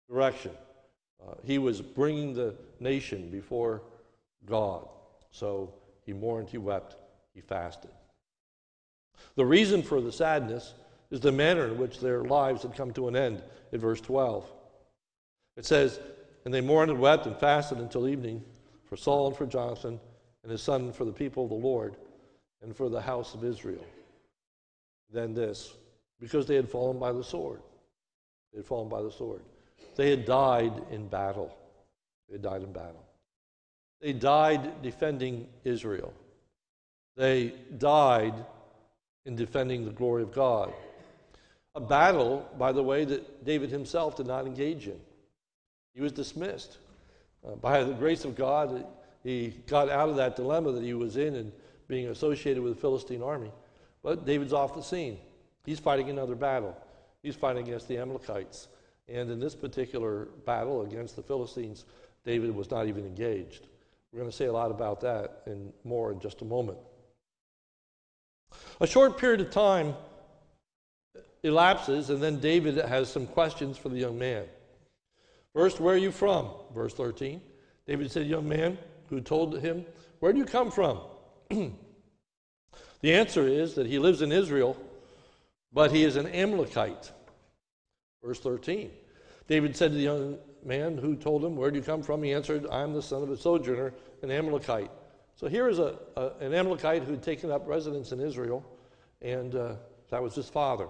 direction. 0.09 0.51
Uh, 1.21 1.33
he 1.43 1.57
was 1.57 1.81
bringing 1.81 2.33
the 2.33 2.55
nation 2.79 3.29
before 3.29 3.81
God. 4.45 4.87
So 5.31 5.73
he 6.05 6.13
mourned, 6.13 6.49
he 6.49 6.57
wept, 6.57 6.95
he 7.33 7.41
fasted. 7.41 7.91
The 9.35 9.45
reason 9.45 9.83
for 9.83 10.01
the 10.01 10.11
sadness 10.11 10.73
is 11.11 11.19
the 11.19 11.31
manner 11.31 11.65
in 11.65 11.77
which 11.77 11.99
their 11.99 12.23
lives 12.23 12.63
had 12.63 12.75
come 12.75 12.91
to 12.93 13.07
an 13.07 13.15
end 13.15 13.43
in 13.71 13.79
verse 13.79 13.99
12. 14.01 14.49
It 15.57 15.65
says, 15.65 15.99
And 16.45 16.53
they 16.53 16.61
mourned 16.61 16.91
and 16.91 16.99
wept 16.99 17.25
and 17.25 17.35
fasted 17.35 17.79
until 17.79 18.07
evening 18.07 18.43
for 18.85 18.95
Saul 18.95 19.27
and 19.27 19.35
for 19.35 19.45
Jonathan 19.45 19.99
and 20.43 20.51
his 20.51 20.61
son 20.61 20.93
for 20.93 21.05
the 21.05 21.11
people 21.11 21.43
of 21.43 21.49
the 21.49 21.55
Lord 21.55 21.95
and 22.61 22.75
for 22.75 22.89
the 22.89 23.01
house 23.01 23.33
of 23.33 23.43
Israel. 23.43 23.83
Then 25.11 25.33
this, 25.33 25.73
because 26.19 26.45
they 26.45 26.55
had 26.55 26.69
fallen 26.69 26.99
by 26.99 27.11
the 27.11 27.23
sword. 27.23 27.61
They 28.51 28.59
had 28.59 28.65
fallen 28.65 28.89
by 28.89 29.01
the 29.01 29.11
sword. 29.11 29.41
They 29.95 30.09
had 30.09 30.25
died 30.25 30.73
in 30.91 31.07
battle. 31.07 31.55
They 32.27 32.35
had 32.35 32.41
died 32.41 32.63
in 32.63 32.71
battle. 32.71 33.05
They 34.01 34.13
died 34.13 34.81
defending 34.81 35.47
Israel. 35.63 36.13
They 37.17 37.53
died 37.77 38.33
in 39.25 39.35
defending 39.35 39.85
the 39.85 39.91
glory 39.91 40.23
of 40.23 40.33
God. 40.33 40.73
A 41.75 41.81
battle, 41.81 42.47
by 42.57 42.71
the 42.71 42.83
way, 42.83 43.05
that 43.05 43.45
David 43.45 43.69
himself 43.69 44.15
did 44.15 44.25
not 44.25 44.45
engage 44.45 44.87
in. 44.87 44.99
He 45.93 46.01
was 46.01 46.11
dismissed. 46.11 46.77
Uh, 47.45 47.55
by 47.55 47.83
the 47.83 47.93
grace 47.93 48.25
of 48.25 48.35
God, 48.35 48.85
he 49.23 49.53
got 49.67 49.89
out 49.89 50.09
of 50.09 50.15
that 50.15 50.35
dilemma 50.35 50.71
that 50.71 50.83
he 50.83 50.93
was 50.93 51.17
in 51.17 51.35
and 51.35 51.51
being 51.87 52.07
associated 52.07 52.63
with 52.63 52.75
the 52.75 52.81
Philistine 52.81 53.21
army. 53.21 53.51
But 54.03 54.25
David's 54.25 54.53
off 54.53 54.75
the 54.75 54.81
scene. 54.81 55.17
He's 55.65 55.79
fighting 55.79 56.09
another 56.09 56.35
battle. 56.35 56.75
He's 57.21 57.35
fighting 57.35 57.67
against 57.67 57.87
the 57.87 57.97
Amalekites. 57.97 58.67
And 59.07 59.29
in 59.29 59.39
this 59.39 59.55
particular 59.55 60.29
battle 60.45 60.83
against 60.83 61.15
the 61.15 61.23
Philistines, 61.23 61.85
David 62.23 62.55
was 62.55 62.69
not 62.69 62.87
even 62.87 63.05
engaged. 63.05 63.67
We're 64.11 64.19
going 64.19 64.31
to 64.31 64.35
say 64.35 64.45
a 64.45 64.53
lot 64.53 64.71
about 64.71 65.01
that 65.01 65.41
and 65.45 65.73
more 65.83 66.11
in 66.11 66.19
just 66.19 66.41
a 66.41 66.45
moment. 66.45 66.77
A 68.81 68.87
short 68.87 69.17
period 69.17 69.41
of 69.41 69.51
time 69.51 69.95
elapses, 71.43 72.09
and 72.09 72.21
then 72.21 72.39
David 72.39 72.77
has 72.77 73.11
some 73.11 73.27
questions 73.27 73.77
for 73.77 73.89
the 73.89 73.97
young 73.97 74.17
man. 74.17 74.45
First, 75.53 75.79
where 75.79 75.95
are 75.95 75.97
you 75.97 76.11
from? 76.11 76.49
Verse 76.73 76.93
13. 76.93 77.41
David 77.87 78.11
said, 78.11 78.27
Young 78.27 78.47
man 78.47 78.77
who 79.09 79.21
told 79.21 79.59
him, 79.59 79.85
Where 80.19 80.31
do 80.31 80.39
you 80.39 80.45
come 80.45 80.71
from? 80.71 80.99
the 83.01 83.13
answer 83.13 83.47
is 83.47 83.75
that 83.75 83.87
he 83.87 83.99
lives 83.99 84.21
in 84.21 84.31
Israel, 84.31 84.77
but 85.71 85.91
he 85.91 86.03
is 86.03 86.15
an 86.15 86.27
Amalekite. 86.27 87.11
Verse 88.23 88.39
13. 88.39 88.91
David 89.47 89.75
said 89.75 89.91
to 89.91 89.97
the 89.97 90.03
young 90.03 90.37
man 90.63 90.97
who 90.97 91.15
told 91.15 91.43
him, 91.43 91.55
Where 91.55 91.71
do 91.71 91.77
you 91.77 91.83
come 91.83 92.03
from? 92.03 92.21
He 92.23 92.33
answered, 92.33 92.67
I 92.71 92.81
am 92.81 92.93
the 92.93 93.01
son 93.01 93.23
of 93.23 93.29
a 93.29 93.37
sojourner, 93.37 93.93
an 94.21 94.31
Amalekite. 94.31 94.91
So 95.35 95.47
here 95.47 95.69
is 95.69 95.79
a, 95.79 95.97
a 96.17 96.31
an 96.41 96.53
Amalekite 96.53 97.03
who 97.03 97.11
had 97.11 97.23
taken 97.23 97.49
up 97.49 97.67
residence 97.67 98.11
in 98.11 98.19
Israel, 98.19 98.65
and 99.21 99.55
uh, 99.55 99.75
that 100.09 100.21
was 100.21 100.35
his 100.35 100.49
father. 100.49 100.87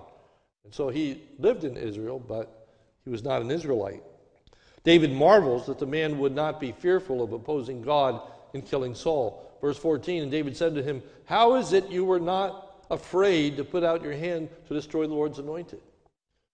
And 0.64 0.74
so 0.74 0.90
he 0.90 1.22
lived 1.38 1.64
in 1.64 1.78
Israel, 1.78 2.20
but 2.20 2.68
he 3.04 3.10
was 3.10 3.24
not 3.24 3.42
an 3.42 3.52
Israelite. 3.52 4.04
David 4.84 5.12
marvels 5.12 5.68
that 5.68 5.78
the 5.78 5.86
man 5.86 6.18
would 6.20 6.34
not 6.34 6.60
be 6.60 6.72
fearful 6.72 7.22
of 7.22 7.32
opposing 7.32 7.82
God 7.82 8.22
in 8.54 8.62
killing 8.62 8.96
Saul. 8.96 9.49
Verse 9.62 9.78
14 9.78 10.24
And 10.24 10.32
David 10.32 10.56
said 10.56 10.76
to 10.76 10.84
him, 10.84 11.02
How 11.26 11.56
is 11.56 11.74
it 11.74 11.90
you 11.90 12.06
were 12.06 12.20
not 12.20 12.86
afraid 12.90 13.58
to 13.58 13.64
put 13.64 13.84
out 13.84 14.04
your 14.04 14.14
hand 14.14 14.50
to 14.68 14.74
destroy 14.74 15.08
the 15.08 15.14
Lord's 15.14 15.40
anointed? 15.40 15.82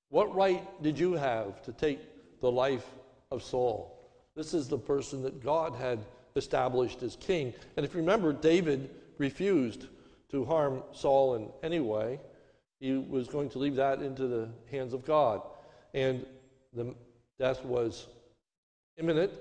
What 0.09 0.33
right 0.35 0.63
did 0.83 0.99
you 0.99 1.13
have 1.13 1.61
to 1.63 1.71
take 1.71 1.99
the 2.41 2.51
life 2.51 2.85
of 3.31 3.43
Saul? 3.43 3.91
This 4.35 4.53
is 4.53 4.67
the 4.67 4.77
person 4.77 5.23
that 5.23 5.43
God 5.43 5.75
had 5.75 5.99
established 6.35 7.01
as 7.03 7.15
king. 7.15 7.53
And 7.77 7.85
if 7.85 7.93
you 7.93 8.01
remember, 8.01 8.33
David 8.33 8.89
refused 9.17 9.87
to 10.29 10.45
harm 10.45 10.83
Saul 10.91 11.35
in 11.35 11.49
any 11.63 11.79
way. 11.79 12.19
He 12.79 12.93
was 12.93 13.27
going 13.27 13.49
to 13.51 13.59
leave 13.59 13.75
that 13.75 14.01
into 14.01 14.27
the 14.27 14.49
hands 14.69 14.93
of 14.93 15.05
God. 15.05 15.41
And 15.93 16.25
the 16.73 16.93
death 17.39 17.63
was 17.63 18.07
imminent. 18.97 19.31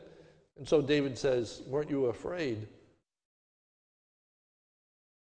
And 0.57 0.69
so 0.69 0.81
David 0.81 1.19
says, 1.19 1.63
Weren't 1.67 1.91
you 1.91 2.07
afraid 2.07 2.69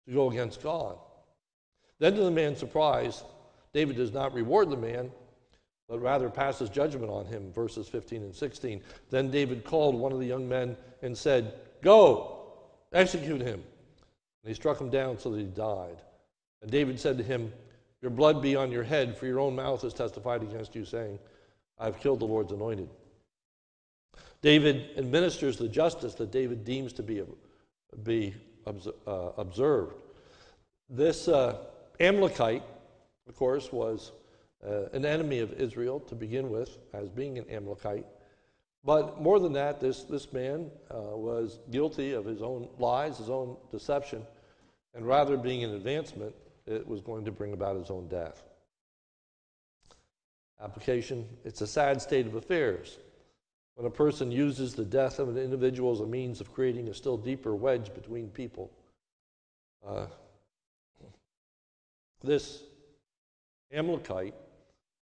to 0.07 0.13
go 0.13 0.29
against 0.29 0.62
God? 0.62 0.98
Then, 2.00 2.15
to 2.15 2.22
the 2.22 2.31
man's 2.31 2.60
surprise, 2.60 3.24
David 3.74 3.95
does 3.95 4.12
not 4.12 4.33
reward 4.33 4.69
the 4.69 4.77
man, 4.77 5.12
but 5.88 6.01
rather 6.01 6.29
passes 6.29 6.69
judgment 6.69 7.10
on 7.10 7.25
him, 7.25 7.51
verses 7.51 7.88
15 7.88 8.24
and 8.24 8.36
16. 8.36 8.81
Then 9.10 9.31
David 9.31 9.63
called 9.63 9.95
one 9.95 10.12
of 10.12 10.19
the 10.19 10.25
young 10.25 10.48
men 10.48 10.77
and 11.01 11.17
said, 11.17 11.55
Go, 11.81 12.48
execute 12.93 13.41
him. 13.41 13.63
And 14.43 14.50
he 14.50 14.53
struck 14.53 14.79
him 14.79 14.89
down 14.89 15.17
so 15.17 15.31
that 15.31 15.39
he 15.39 15.45
died. 15.45 16.01
And 16.62 16.72
David 16.72 17.00
said 17.00 17.17
to 17.17 17.24
him, 17.24 17.51
Your 18.01 18.12
blood 18.12 18.41
be 18.41 18.55
on 18.55 18.72
your 18.72 18.83
head, 18.83 19.17
for 19.17 19.25
your 19.25 19.39
own 19.39 19.55
mouth 19.55 19.81
has 19.81 19.93
testified 19.93 20.41
against 20.41 20.75
you, 20.75 20.86
saying, 20.86 21.19
I've 21.79 22.00
killed 22.00 22.19
the 22.19 22.25
Lord's 22.25 22.51
anointed. 22.51 22.89
David 24.41 24.89
administers 24.98 25.57
the 25.57 25.69
justice 25.69 26.13
that 26.15 26.31
David 26.31 26.65
deems 26.65 26.93
to 26.93 27.03
be, 27.03 27.24
be 28.03 28.36
uh, 28.65 29.29
observed. 29.38 29.96
This 30.89 31.27
uh, 31.27 31.58
Amalekite, 32.00 32.63
of 33.27 33.36
course, 33.36 33.72
was 33.72 34.12
uh, 34.65 34.89
an 34.93 35.05
enemy 35.05 35.39
of 35.39 35.53
Israel 35.53 36.00
to 36.01 36.15
begin 36.15 36.50
with, 36.50 36.77
as 36.93 37.10
being 37.10 37.38
an 37.38 37.50
Amalekite. 37.50 38.05
But 38.84 39.22
more 39.22 39.39
than 39.39 39.53
that, 39.53 39.79
this, 39.79 40.03
this 40.03 40.32
man 40.34 40.70
uh, 40.91 40.98
was 40.98 41.60
guilty 41.72 42.12
of 42.13 42.25
his 42.25 42.41
own 42.41 42.67
lies, 42.77 43.17
his 43.17 43.29
own 43.29 43.55
deception, 43.72 44.24
and 44.93 45.08
rather 45.08 45.38
being 45.38 45.63
an 45.63 45.74
advancement, 45.74 46.36
it 46.65 46.86
was 46.88 47.01
going 47.01 47.25
to 47.25 47.32
bring 47.32 47.53
about 47.53 47.77
his 47.77 47.89
own 47.89 48.08
death. 48.08 48.43
Application 50.62 51.27
It's 51.43 51.62
a 51.62 51.67
sad 51.67 52.01
state 52.01 52.25
of 52.25 52.36
affairs 52.36 52.98
when 53.75 53.87
a 53.87 53.89
person 53.89 54.31
uses 54.31 54.73
the 54.73 54.85
death 54.85 55.19
of 55.19 55.29
an 55.29 55.37
individual 55.37 55.91
as 55.91 55.99
a 55.99 56.05
means 56.05 56.39
of 56.41 56.53
creating 56.53 56.87
a 56.89 56.93
still 56.93 57.17
deeper 57.17 57.55
wedge 57.55 57.93
between 57.93 58.29
people. 58.29 58.71
Uh, 59.85 60.05
this 62.23 62.63
Amalekite 63.73 64.35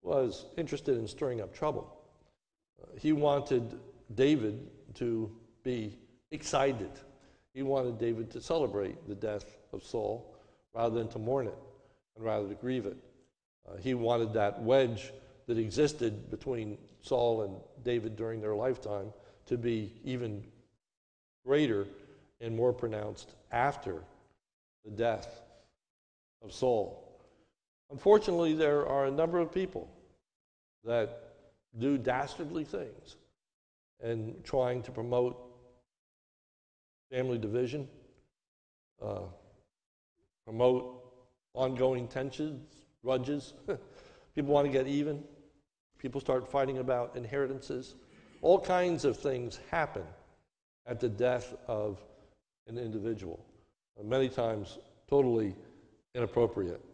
was 0.03 0.47
interested 0.57 0.97
in 0.97 1.07
stirring 1.07 1.41
up 1.41 1.55
trouble. 1.55 1.97
Uh, 2.81 2.87
he 2.99 3.13
wanted 3.13 3.79
David 4.15 4.69
to 4.95 5.31
be 5.63 5.99
excited. 6.31 6.91
He 7.53 7.63
wanted 7.63 7.99
David 7.99 8.31
to 8.33 8.41
celebrate 8.41 9.09
the 9.09 9.15
death 9.15 9.57
of 9.73 9.83
Saul 9.83 10.35
rather 10.75 10.95
than 10.95 11.09
to 11.09 11.19
mourn 11.19 11.47
it 11.47 11.59
and 12.17 12.25
rather 12.25 12.49
to 12.49 12.55
grieve 12.55 12.87
it. 12.87 12.97
Uh, 13.69 13.77
he 13.79 13.95
wanted 13.95 14.33
that 14.35 14.63
wedge 14.63 15.13
that 15.47 15.59
existed 15.59 16.31
between 16.31 16.79
Saul 17.05 17.43
and 17.43 17.57
David 17.85 18.17
during 18.17 18.41
their 18.41 18.55
lifetime 18.55 19.13
to 19.47 19.59
be 19.59 19.93
even 20.05 20.43
greater 21.45 21.87
and 22.41 22.57
more 22.57 22.73
pronounced 22.73 23.35
after 23.53 24.03
the 24.85 24.91
death 24.91 25.43
of 26.43 26.53
Saul. 26.53 27.21
Unfortunately, 27.91 28.55
there 28.55 28.87
are 28.87 29.07
a 29.07 29.11
number 29.11 29.39
of 29.39 29.53
people 29.53 29.89
that 30.85 31.35
do 31.79 31.99
dastardly 31.99 32.65
things 32.65 33.17
and 34.03 34.43
trying 34.43 34.83
to 34.83 34.91
promote 34.91 35.37
family 37.11 37.39
division, 37.39 37.87
uh, 39.03 39.21
promote 40.47 41.03
ongoing 41.53 42.09
tensions, 42.09 42.67
grudges. 43.03 43.53
People 44.35 44.55
want 44.55 44.67
to 44.67 44.73
get 44.73 44.87
even. 44.87 45.23
People 46.05 46.21
start 46.21 46.47
fighting 46.47 46.77
about 46.77 47.17
inheritances. 47.17 47.95
All 48.43 48.61
kinds 48.61 49.07
of 49.07 49.17
things 49.17 49.59
happen 49.71 50.03
at 50.87 51.01
the 51.01 51.09
death 51.09 51.55
of 51.67 51.99
an 52.67 52.77
individual, 52.77 53.43
many 54.03 54.29
times 54.29 54.77
totally 55.09 55.55
inappropriate. 56.15 56.85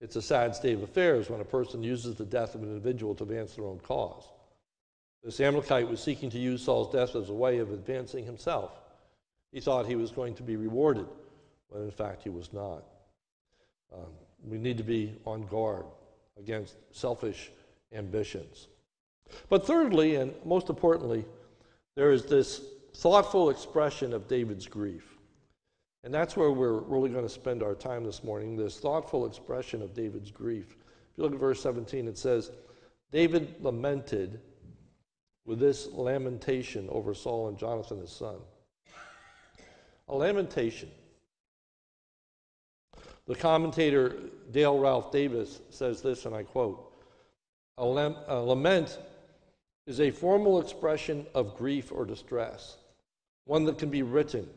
It's 0.00 0.16
a 0.16 0.22
sad 0.22 0.56
state 0.56 0.76
of 0.76 0.82
affairs 0.82 1.28
when 1.28 1.42
a 1.42 1.44
person 1.44 1.82
uses 1.82 2.14
the 2.14 2.24
death 2.24 2.54
of 2.54 2.62
an 2.62 2.68
individual 2.70 3.14
to 3.16 3.24
advance 3.24 3.56
their 3.56 3.66
own 3.66 3.80
cause. 3.80 4.24
This 5.22 5.40
Amalekite 5.40 5.90
was 5.90 6.02
seeking 6.02 6.30
to 6.30 6.38
use 6.38 6.62
Saul's 6.62 6.90
death 6.90 7.14
as 7.16 7.28
a 7.28 7.34
way 7.34 7.58
of 7.58 7.70
advancing 7.70 8.24
himself. 8.24 8.80
He 9.52 9.60
thought 9.60 9.84
he 9.84 9.96
was 9.96 10.10
going 10.10 10.36
to 10.36 10.42
be 10.42 10.56
rewarded, 10.56 11.06
when 11.68 11.82
in 11.82 11.90
fact 11.90 12.22
he 12.22 12.30
was 12.30 12.50
not. 12.54 12.82
Um, 13.92 14.08
we 14.44 14.58
need 14.58 14.78
to 14.78 14.84
be 14.84 15.16
on 15.26 15.46
guard 15.46 15.84
against 16.38 16.76
selfish 16.90 17.50
ambitions. 17.92 18.68
But 19.48 19.66
thirdly, 19.66 20.16
and 20.16 20.34
most 20.44 20.68
importantly, 20.68 21.24
there 21.96 22.12
is 22.12 22.24
this 22.24 22.62
thoughtful 22.96 23.50
expression 23.50 24.12
of 24.12 24.28
David's 24.28 24.66
grief. 24.66 25.16
And 26.02 26.14
that's 26.14 26.36
where 26.36 26.50
we're 26.50 26.78
really 26.78 27.10
going 27.10 27.24
to 27.24 27.28
spend 27.28 27.62
our 27.62 27.74
time 27.74 28.04
this 28.04 28.24
morning 28.24 28.56
this 28.56 28.78
thoughtful 28.78 29.26
expression 29.26 29.82
of 29.82 29.94
David's 29.94 30.30
grief. 30.30 30.76
If 31.12 31.18
you 31.18 31.24
look 31.24 31.34
at 31.34 31.38
verse 31.38 31.62
17, 31.62 32.08
it 32.08 32.16
says, 32.16 32.50
David 33.12 33.56
lamented 33.60 34.40
with 35.44 35.58
this 35.58 35.88
lamentation 35.92 36.88
over 36.90 37.12
Saul 37.12 37.48
and 37.48 37.58
Jonathan, 37.58 38.00
his 38.00 38.12
son. 38.12 38.36
A 40.08 40.14
lamentation. 40.14 40.90
The 43.26 43.34
commentator 43.34 44.16
Dale 44.50 44.78
Ralph 44.78 45.12
Davis 45.12 45.60
says 45.70 46.02
this, 46.02 46.26
and 46.26 46.34
I 46.34 46.42
quote 46.42 46.92
A, 47.78 47.84
lament 47.84 48.98
is 49.86 50.00
a 50.00 50.10
formal 50.10 50.60
expression 50.60 51.26
of 51.34 51.56
grief 51.56 51.92
or 51.92 52.04
distress, 52.04 52.76
one 53.44 53.64
that 53.64 53.78
can 53.78 53.90
be 53.90 54.02
written, 54.02 54.48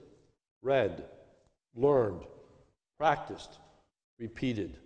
read, 0.62 1.06
learned, 1.76 2.22
practiced, 3.00 3.58
repeated. 4.20 4.78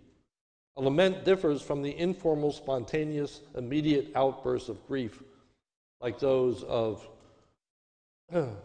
A 0.78 0.82
lament 0.82 1.26
differs 1.26 1.62
from 1.62 1.82
the 1.82 1.98
informal, 1.98 2.52
spontaneous, 2.52 3.42
immediate 3.56 4.12
outbursts 4.16 4.70
of 4.70 4.86
grief, 4.88 5.24
like 6.02 6.20
those 6.20 6.64
of 6.64 7.08
2 8.32 8.56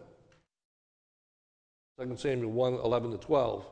Samuel 2.15 2.51
1 2.51 2.73
11 2.75 3.11
to 3.11 3.17
12. 3.17 3.65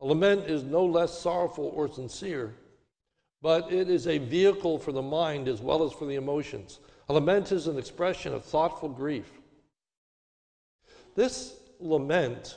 A 0.00 0.06
lament 0.06 0.46
is 0.46 0.62
no 0.62 0.84
less 0.84 1.18
sorrowful 1.18 1.72
or 1.74 1.88
sincere, 1.88 2.54
but 3.42 3.72
it 3.72 3.90
is 3.90 4.06
a 4.06 4.18
vehicle 4.18 4.78
for 4.78 4.92
the 4.92 5.02
mind 5.02 5.46
as 5.46 5.60
well 5.60 5.84
as 5.84 5.92
for 5.92 6.06
the 6.06 6.14
emotions. 6.14 6.80
A 7.08 7.12
lament 7.12 7.52
is 7.52 7.66
an 7.66 7.78
expression 7.78 8.32
of 8.32 8.44
thoughtful 8.44 8.88
grief. 8.88 9.30
This 11.14 11.56
lament 11.80 12.56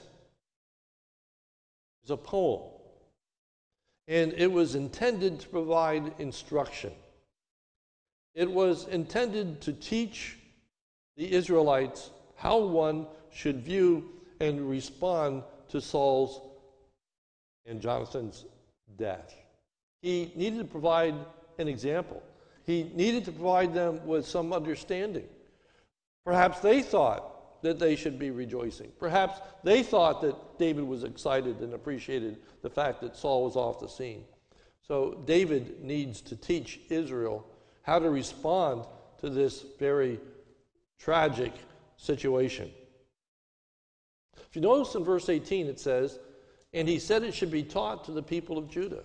is 2.04 2.12
a 2.12 2.18
poem, 2.18 2.62
and 4.08 4.34
it 4.34 4.52
was 4.52 4.76
intended 4.76 5.40
to 5.42 5.48
provide 5.50 6.14
instruction. 6.20 6.94
It 8.36 8.50
was 8.50 8.88
intended 8.88 9.62
to 9.62 9.74
teach 9.74 10.38
the 11.18 11.32
Israelites 11.32 12.10
how 12.36 12.60
one 12.60 13.08
should 13.32 13.62
view 13.62 14.10
and 14.40 14.70
respond 14.70 15.44
to 15.70 15.82
Saul's 15.82 16.42
and 17.65 17.82
Jonathan's 17.82 18.46
death. 18.98 19.36
He 20.01 20.32
needed 20.36 20.60
to 20.60 20.65
provide 20.65 21.15
an 21.58 21.67
example. 21.67 22.21
He 22.65 22.91
needed 22.93 23.26
to 23.26 23.32
provide 23.32 23.73
them 23.73 24.06
with 24.06 24.28
some 24.28 24.54
understanding. 24.54 25.28
Perhaps 26.26 26.60
they 26.60 26.82
thought 26.82 27.62
that 27.62 27.80
they 27.80 27.95
should 27.95 28.19
be 28.19 28.32
rejoicing. 28.32 28.91
Perhaps 28.99 29.39
they 29.63 29.84
thought 29.84 30.21
that 30.21 30.36
David 30.60 30.84
was 30.84 31.04
excited 31.04 31.60
and 31.62 31.73
appreciated 31.73 32.38
the 32.62 32.69
fact 32.69 33.02
that 33.02 33.15
Saul 33.15 33.45
was 33.45 33.56
off 33.56 33.80
the 33.80 33.88
scene. 33.88 34.23
So 34.86 35.21
David 35.26 35.82
needs 35.82 36.21
to 36.21 36.36
teach 36.36 36.82
Israel 36.89 37.45
how 37.84 37.99
to 37.99 38.10
respond 38.10 38.86
to 39.19 39.30
this 39.30 39.63
very 39.80 40.19
tragic 40.99 41.54
situation. 41.95 42.69
If 44.38 44.56
you 44.56 44.62
notice 44.62 44.95
in 44.95 45.04
verse 45.04 45.30
18, 45.30 45.67
it 45.67 45.80
says, 45.80 46.19
And 46.74 46.88
he 46.88 47.00
said 47.00 47.24
it 47.24 47.34
should 47.34 47.52
be 47.52 47.64
taught 47.64 48.06
to 48.06 48.12
the 48.12 48.24
people 48.24 48.58
of 48.58 48.70
Judah. 48.70 49.04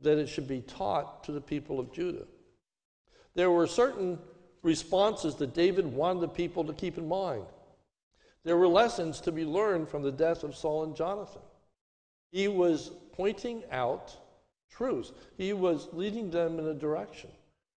That 0.00 0.18
it 0.18 0.28
should 0.28 0.48
be 0.48 0.60
taught 0.60 1.24
to 1.24 1.32
the 1.32 1.40
people 1.40 1.78
of 1.78 1.92
Judah. 1.92 2.26
There 3.34 3.50
were 3.50 3.66
certain 3.66 4.18
responses 4.62 5.34
that 5.36 5.54
David 5.54 5.86
wanted 5.86 6.20
the 6.22 6.28
people 6.28 6.64
to 6.64 6.72
keep 6.72 6.98
in 6.98 7.08
mind. 7.08 7.44
There 8.44 8.56
were 8.56 8.68
lessons 8.68 9.20
to 9.22 9.32
be 9.32 9.44
learned 9.44 9.88
from 9.88 10.02
the 10.02 10.12
death 10.12 10.42
of 10.42 10.56
Saul 10.56 10.84
and 10.84 10.96
Jonathan. 10.96 11.42
He 12.30 12.48
was 12.48 12.92
pointing 13.12 13.64
out 13.70 14.16
truths, 14.70 15.12
he 15.36 15.52
was 15.52 15.88
leading 15.92 16.30
them 16.30 16.58
in 16.58 16.66
a 16.66 16.74
direction. 16.74 17.30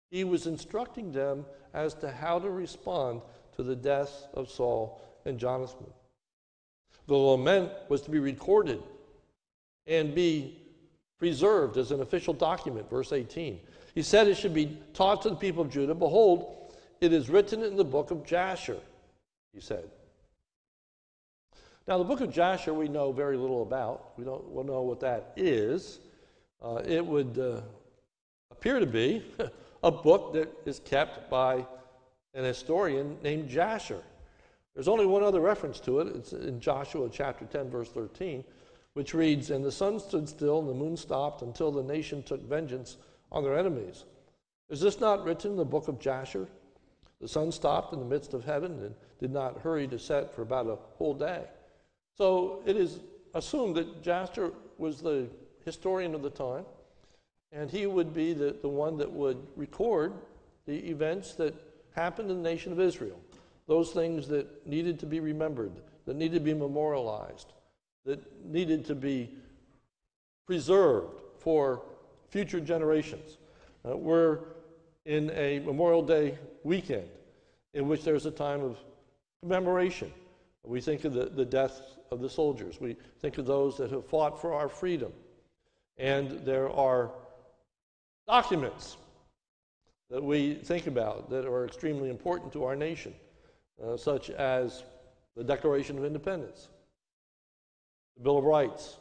He 0.09 0.23
was 0.23 0.47
instructing 0.47 1.11
them 1.11 1.45
as 1.73 1.93
to 1.95 2.11
how 2.11 2.39
to 2.39 2.49
respond 2.49 3.21
to 3.55 3.63
the 3.63 3.75
deaths 3.75 4.27
of 4.33 4.49
Saul 4.49 5.01
and 5.25 5.37
Jonathan. 5.37 5.87
The 7.07 7.15
lament 7.15 7.71
was 7.89 8.01
to 8.01 8.11
be 8.11 8.19
recorded 8.19 8.83
and 9.87 10.13
be 10.13 10.57
preserved 11.17 11.77
as 11.77 11.91
an 11.91 12.01
official 12.01 12.33
document, 12.33 12.89
verse 12.89 13.11
18. 13.11 13.59
He 13.95 14.03
said 14.03 14.27
it 14.27 14.35
should 14.35 14.53
be 14.53 14.77
taught 14.93 15.21
to 15.23 15.29
the 15.29 15.35
people 15.35 15.63
of 15.63 15.69
Judah. 15.69 15.95
Behold, 15.95 16.75
it 17.01 17.13
is 17.13 17.29
written 17.29 17.63
in 17.63 17.75
the 17.75 17.85
book 17.85 18.11
of 18.11 18.25
Jasher, 18.25 18.77
he 19.53 19.61
said. 19.61 19.89
Now, 21.87 21.97
the 21.97 22.03
book 22.03 22.19
of 22.19 22.31
Jasher 22.31 22.73
we 22.73 22.89
know 22.89 23.13
very 23.13 23.37
little 23.37 23.61
about. 23.61 24.11
We 24.17 24.25
don't 24.25 24.43
we'll 24.49 24.65
know 24.65 24.81
what 24.81 24.99
that 24.99 25.31
is. 25.37 25.99
Uh, 26.61 26.81
it 26.85 27.05
would 27.05 27.39
uh, 27.39 27.61
appear 28.51 28.79
to 28.79 28.85
be 28.85 29.23
a 29.83 29.91
book 29.91 30.33
that 30.33 30.51
is 30.65 30.79
kept 30.79 31.29
by 31.29 31.65
an 32.33 32.43
historian 32.43 33.17
named 33.23 33.47
Jasher. 33.47 34.01
There's 34.77 34.87
only 34.87 35.07
one 35.07 35.23
other 35.23 35.39
reference 35.39 35.79
to 35.81 36.01
it. 36.01 36.15
It's 36.15 36.33
in 36.33 36.59
Joshua 36.59 37.09
chapter 37.11 37.45
10, 37.45 37.71
verse 37.71 37.89
13, 37.89 38.43
which 38.93 39.15
reads 39.15 39.49
And 39.49 39.65
the 39.65 39.71
sun 39.71 39.99
stood 39.99 40.29
still, 40.29 40.59
and 40.59 40.69
the 40.69 40.73
moon 40.75 40.95
stopped 40.95 41.41
until 41.41 41.71
the 41.71 41.81
nation 41.81 42.21
took 42.21 42.47
vengeance 42.47 42.97
on 43.31 43.41
their 43.41 43.57
enemies. 43.57 44.05
Is 44.69 44.79
this 44.79 44.99
not 44.99 45.25
written 45.25 45.49
in 45.49 45.57
the 45.57 45.65
book 45.65 45.87
of 45.87 45.99
Jasher? 45.99 46.47
The 47.19 47.27
sun 47.27 47.51
stopped 47.51 47.91
in 47.91 47.99
the 47.99 48.05
midst 48.05 48.35
of 48.35 48.45
heaven 48.45 48.73
and 48.83 48.93
did 49.19 49.31
not 49.31 49.61
hurry 49.61 49.87
to 49.87 49.97
set 49.97 50.35
for 50.35 50.43
about 50.43 50.67
a 50.67 50.77
whole 50.97 51.15
day. 51.15 51.45
So 52.15 52.61
it 52.67 52.77
is 52.77 52.99
assumed 53.33 53.77
that 53.77 54.03
Jasher 54.03 54.51
was 54.77 55.01
the 55.01 55.27
historian 55.65 56.13
of 56.13 56.21
the 56.21 56.29
time, 56.29 56.65
and 57.51 57.67
he 57.67 57.87
would 57.87 58.13
be 58.13 58.33
the, 58.33 58.55
the 58.61 58.69
one 58.69 58.95
that 58.99 59.11
would 59.11 59.39
record 59.55 60.13
the 60.67 60.77
events 60.87 61.33
that 61.33 61.55
happened 61.95 62.29
in 62.29 62.43
the 62.43 62.47
nation 62.47 62.71
of 62.71 62.79
Israel, 62.79 63.19
those 63.67 63.91
things 63.91 64.27
that 64.27 64.65
needed 64.65 64.99
to 64.99 65.05
be 65.05 65.19
remembered, 65.19 65.71
that 66.05 66.15
needed 66.15 66.35
to 66.35 66.39
be 66.39 66.53
memorialized, 66.53 67.53
that 68.05 68.19
needed 68.45 68.85
to 68.85 68.95
be 68.95 69.29
preserved 70.45 71.21
for 71.39 71.83
future 72.29 72.59
generations. 72.59 73.37
Uh, 73.87 73.95
we're 73.97 74.39
in 75.05 75.29
a 75.31 75.59
Memorial 75.59 76.01
Day 76.01 76.37
weekend 76.63 77.07
in 77.73 77.87
which 77.87 78.03
there's 78.03 78.25
a 78.25 78.31
time 78.31 78.61
of 78.61 78.77
commemoration. 79.41 80.11
We 80.63 80.81
think 80.81 81.05
of 81.05 81.13
the, 81.13 81.25
the 81.25 81.45
deaths 81.45 81.81
of 82.11 82.19
the 82.19 82.29
soldiers. 82.29 82.81
We 82.81 82.97
think 83.21 83.37
of 83.37 83.45
those 83.45 83.77
that 83.77 83.91
have 83.91 84.05
fought 84.05 84.41
for 84.41 84.53
our 84.53 84.67
freedom. 84.67 85.13
And 85.97 86.45
there 86.45 86.69
are 86.69 87.11
documents 88.27 88.97
that 90.09 90.23
we 90.23 90.55
think 90.55 90.87
about 90.87 91.29
that 91.29 91.45
are 91.45 91.65
extremely 91.65 92.09
important 92.09 92.51
to 92.53 92.63
our 92.65 92.75
nation, 92.75 93.13
uh, 93.83 93.97
such 93.97 94.29
as 94.29 94.83
the 95.35 95.43
Declaration 95.43 95.97
of 95.97 96.05
Independence, 96.05 96.69
the 98.15 98.23
Bill 98.23 98.37
of 98.37 98.43
Rights. 98.43 98.97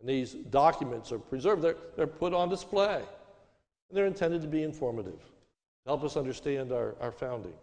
And 0.00 0.08
these 0.08 0.32
documents 0.32 1.12
are 1.12 1.18
preserved, 1.18 1.62
they're, 1.62 1.76
they're 1.96 2.06
put 2.06 2.32
on 2.32 2.48
display. 2.48 2.96
And 2.96 3.98
they're 3.98 4.06
intended 4.06 4.42
to 4.42 4.48
be 4.48 4.62
informative, 4.62 5.18
to 5.18 5.86
help 5.86 6.04
us 6.04 6.16
understand 6.16 6.72
our, 6.72 6.94
our 7.00 7.12
founding, 7.12 7.54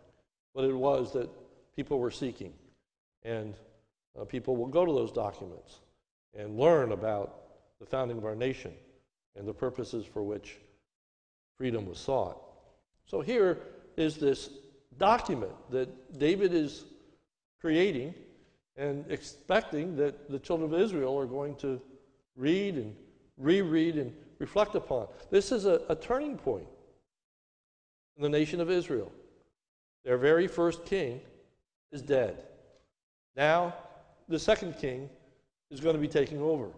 what 0.53 0.65
it 0.65 0.73
was 0.73 1.13
that 1.13 1.29
people 1.75 1.99
were 1.99 2.11
seeking. 2.11 2.53
And 3.23 3.55
uh, 4.19 4.25
people 4.25 4.55
will 4.55 4.67
go 4.67 4.85
to 4.85 4.91
those 4.91 5.11
documents 5.11 5.77
and 6.37 6.59
learn 6.59 6.91
about 6.91 7.41
the 7.79 7.85
founding 7.85 8.17
of 8.17 8.25
our 8.25 8.35
nation 8.35 8.73
and 9.35 9.47
the 9.47 9.53
purposes 9.53 10.05
for 10.05 10.23
which 10.23 10.57
freedom 11.57 11.85
was 11.85 11.99
sought. 11.99 12.41
So 13.05 13.21
here 13.21 13.59
is 13.95 14.17
this 14.17 14.49
document 14.97 15.51
that 15.69 16.17
David 16.17 16.53
is 16.53 16.85
creating 17.59 18.13
and 18.75 19.05
expecting 19.09 19.95
that 19.95 20.29
the 20.29 20.39
children 20.39 20.71
of 20.71 20.79
Israel 20.79 21.17
are 21.17 21.25
going 21.25 21.55
to 21.55 21.81
read 22.35 22.75
and 22.75 22.95
reread 23.37 23.97
and 23.97 24.13
reflect 24.39 24.75
upon. 24.75 25.07
This 25.29 25.51
is 25.51 25.65
a, 25.65 25.81
a 25.89 25.95
turning 25.95 26.37
point 26.37 26.67
in 28.15 28.23
the 28.23 28.29
nation 28.29 28.61
of 28.61 28.69
Israel. 28.69 29.11
Their 30.05 30.17
very 30.17 30.47
first 30.47 30.85
king 30.85 31.21
is 31.91 32.01
dead. 32.01 32.37
Now, 33.35 33.75
the 34.27 34.39
second 34.39 34.77
king 34.77 35.09
is 35.71 35.79
going 35.79 35.95
to 35.95 36.01
be 36.01 36.07
taking 36.07 36.41
over. 36.41 36.69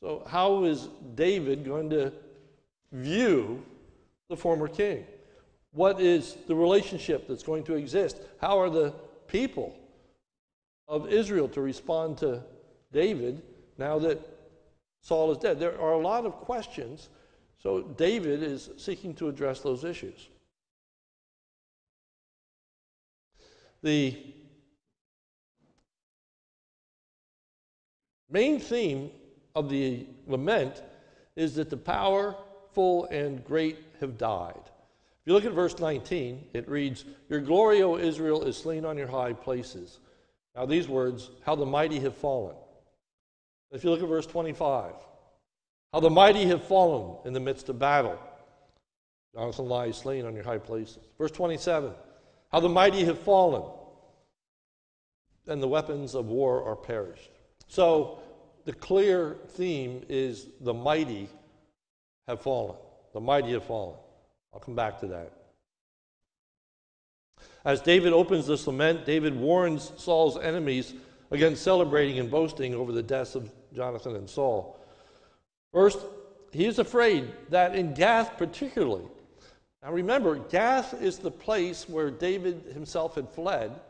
So, 0.00 0.24
how 0.28 0.64
is 0.64 0.88
David 1.14 1.64
going 1.64 1.90
to 1.90 2.12
view 2.92 3.62
the 4.28 4.36
former 4.36 4.68
king? 4.68 5.06
What 5.74 6.00
is 6.00 6.36
the 6.46 6.54
relationship 6.54 7.26
that's 7.26 7.42
going 7.42 7.64
to 7.64 7.74
exist? 7.74 8.18
How 8.40 8.60
are 8.60 8.70
the 8.70 8.94
people 9.26 9.74
of 10.86 11.12
Israel 11.12 11.48
to 11.48 11.60
respond 11.60 12.18
to 12.18 12.44
David 12.92 13.42
now 13.76 13.98
that 13.98 14.20
Saul 15.02 15.32
is 15.32 15.38
dead? 15.38 15.58
There 15.58 15.78
are 15.80 15.92
a 15.94 15.98
lot 15.98 16.26
of 16.26 16.34
questions, 16.34 17.08
so 17.60 17.82
David 17.82 18.40
is 18.40 18.70
seeking 18.76 19.14
to 19.14 19.28
address 19.28 19.60
those 19.60 19.82
issues. 19.82 20.28
The 23.82 24.16
main 28.30 28.60
theme 28.60 29.10
of 29.56 29.68
the 29.68 30.06
lament 30.28 30.84
is 31.34 31.56
that 31.56 31.68
the 31.68 31.76
powerful 31.76 33.06
and 33.06 33.44
great 33.44 33.78
have 34.00 34.16
died. 34.16 34.70
If 35.24 35.28
you 35.28 35.32
look 35.32 35.46
at 35.46 35.52
verse 35.52 35.78
19, 35.78 36.48
it 36.52 36.68
reads, 36.68 37.06
Your 37.30 37.40
glory, 37.40 37.82
O 37.82 37.96
Israel, 37.96 38.42
is 38.42 38.58
slain 38.58 38.84
on 38.84 38.98
your 38.98 39.06
high 39.06 39.32
places. 39.32 39.98
Now, 40.54 40.66
these 40.66 40.86
words, 40.86 41.30
how 41.46 41.54
the 41.54 41.64
mighty 41.64 41.98
have 42.00 42.14
fallen. 42.14 42.54
If 43.72 43.84
you 43.84 43.90
look 43.90 44.02
at 44.02 44.08
verse 44.08 44.26
25, 44.26 44.92
how 45.94 46.00
the 46.00 46.10
mighty 46.10 46.44
have 46.44 46.62
fallen 46.64 47.16
in 47.24 47.32
the 47.32 47.40
midst 47.40 47.70
of 47.70 47.78
battle. 47.78 48.18
Jonathan 49.34 49.64
lies 49.64 49.96
slain 49.96 50.26
on 50.26 50.34
your 50.34 50.44
high 50.44 50.58
places. 50.58 50.98
Verse 51.16 51.30
27, 51.30 51.90
how 52.52 52.60
the 52.60 52.68
mighty 52.68 53.02
have 53.06 53.18
fallen, 53.18 53.62
and 55.46 55.62
the 55.62 55.68
weapons 55.68 56.14
of 56.14 56.26
war 56.26 56.62
are 56.64 56.76
perished. 56.76 57.30
So, 57.66 58.18
the 58.66 58.74
clear 58.74 59.38
theme 59.48 60.02
is 60.10 60.48
the 60.60 60.74
mighty 60.74 61.30
have 62.28 62.42
fallen. 62.42 62.76
The 63.14 63.20
mighty 63.20 63.52
have 63.52 63.64
fallen. 63.64 63.96
I'll 64.54 64.60
come 64.60 64.76
back 64.76 65.00
to 65.00 65.06
that. 65.08 65.32
As 67.64 67.80
David 67.80 68.12
opens 68.12 68.46
this 68.46 68.66
lament, 68.66 69.04
David 69.04 69.34
warns 69.34 69.92
Saul's 69.96 70.38
enemies 70.38 70.94
against 71.30 71.62
celebrating 71.62 72.18
and 72.20 72.30
boasting 72.30 72.74
over 72.74 72.92
the 72.92 73.02
deaths 73.02 73.34
of 73.34 73.50
Jonathan 73.74 74.14
and 74.16 74.30
Saul. 74.30 74.78
First, 75.72 75.98
he 76.52 76.66
is 76.66 76.78
afraid 76.78 77.32
that 77.50 77.74
in 77.74 77.94
Gath, 77.94 78.38
particularly, 78.38 79.04
now 79.82 79.92
remember, 79.92 80.36
Gath 80.36 81.02
is 81.02 81.18
the 81.18 81.30
place 81.30 81.88
where 81.88 82.10
David 82.10 82.62
himself 82.72 83.16
had 83.16 83.28
fled 83.28 83.80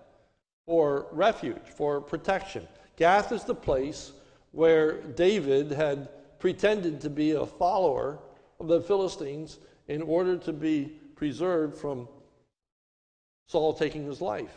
for 0.67 1.07
refuge, 1.13 1.69
for 1.77 2.01
protection. 2.01 2.67
Gath 2.97 3.31
is 3.31 3.45
the 3.45 3.55
place 3.55 4.13
where 4.51 5.03
David 5.03 5.71
had 5.71 6.09
pretended 6.41 7.01
to 7.03 7.11
be 7.11 7.33
a 7.33 7.47
follower 7.47 8.19
of 8.59 8.67
the 8.67 8.81
Philistines 8.81 9.59
in 9.89 10.03
order 10.03 10.37
to 10.39 10.53
be 10.53 10.93
preserved 11.17 11.77
from 11.77 12.09
Saul 13.47 13.75
taking 13.75 14.05
his 14.05 14.21
life. 14.21 14.57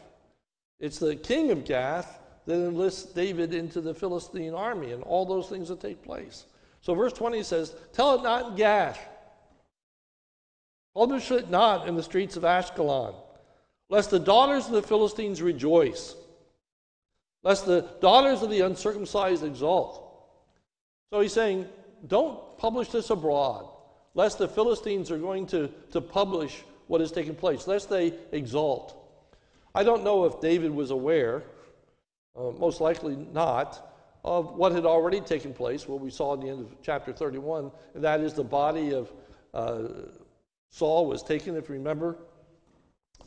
It's 0.79 0.99
the 0.99 1.15
king 1.15 1.51
of 1.51 1.65
Gath 1.65 2.19
that 2.45 2.53
enlists 2.53 3.11
David 3.11 3.53
into 3.53 3.81
the 3.81 3.93
Philistine 3.93 4.53
army 4.53 4.91
and 4.91 5.03
all 5.03 5.25
those 5.25 5.49
things 5.49 5.67
that 5.69 5.81
take 5.81 6.01
place. 6.01 6.45
So, 6.81 6.93
verse 6.93 7.13
20 7.13 7.43
says, 7.43 7.75
Tell 7.93 8.15
it 8.15 8.23
not 8.23 8.51
in 8.51 8.55
Gath, 8.55 8.99
publish 10.93 11.31
it 11.31 11.49
not 11.49 11.87
in 11.87 11.95
the 11.95 12.03
streets 12.03 12.37
of 12.37 12.43
Ashkelon, 12.43 13.15
lest 13.89 14.11
the 14.11 14.19
daughters 14.19 14.67
of 14.67 14.71
the 14.71 14.81
Philistines 14.81 15.41
rejoice 15.41 16.15
lest 17.47 17.65
the 17.65 17.87
daughters 18.01 18.41
of 18.41 18.49
the 18.49 18.59
uncircumcised 18.59 19.41
exult. 19.41 20.03
So 21.09 21.21
he's 21.21 21.31
saying, 21.31 21.65
don't 22.05 22.57
publish 22.57 22.89
this 22.89 23.09
abroad, 23.09 23.69
lest 24.17 24.39
the 24.39 24.47
Philistines 24.47 25.11
are 25.11 25.19
going 25.19 25.45
to, 25.45 25.69
to 25.91 26.01
publish 26.01 26.63
what 26.87 26.99
has 27.01 27.11
taken 27.11 27.35
place, 27.35 27.67
lest 27.67 27.87
they 27.87 28.11
exalt. 28.31 28.95
I 29.75 29.83
don't 29.83 30.03
know 30.03 30.25
if 30.25 30.41
David 30.41 30.71
was 30.71 30.89
aware, 30.89 31.43
uh, 32.35 32.49
most 32.57 32.81
likely 32.81 33.15
not, 33.15 33.93
of 34.25 34.55
what 34.55 34.71
had 34.71 34.87
already 34.87 35.21
taken 35.21 35.53
place, 35.53 35.87
what 35.87 36.01
we 36.01 36.09
saw 36.09 36.33
at 36.33 36.41
the 36.41 36.49
end 36.49 36.61
of 36.61 36.75
chapter 36.81 37.13
31, 37.13 37.71
and 37.93 38.03
that 38.03 38.19
is 38.19 38.33
the 38.33 38.43
body 38.43 38.91
of 38.91 39.13
uh, 39.53 39.83
Saul 40.71 41.05
was 41.05 41.21
taken, 41.21 41.55
if 41.55 41.69
you 41.69 41.75
remember, 41.75 42.17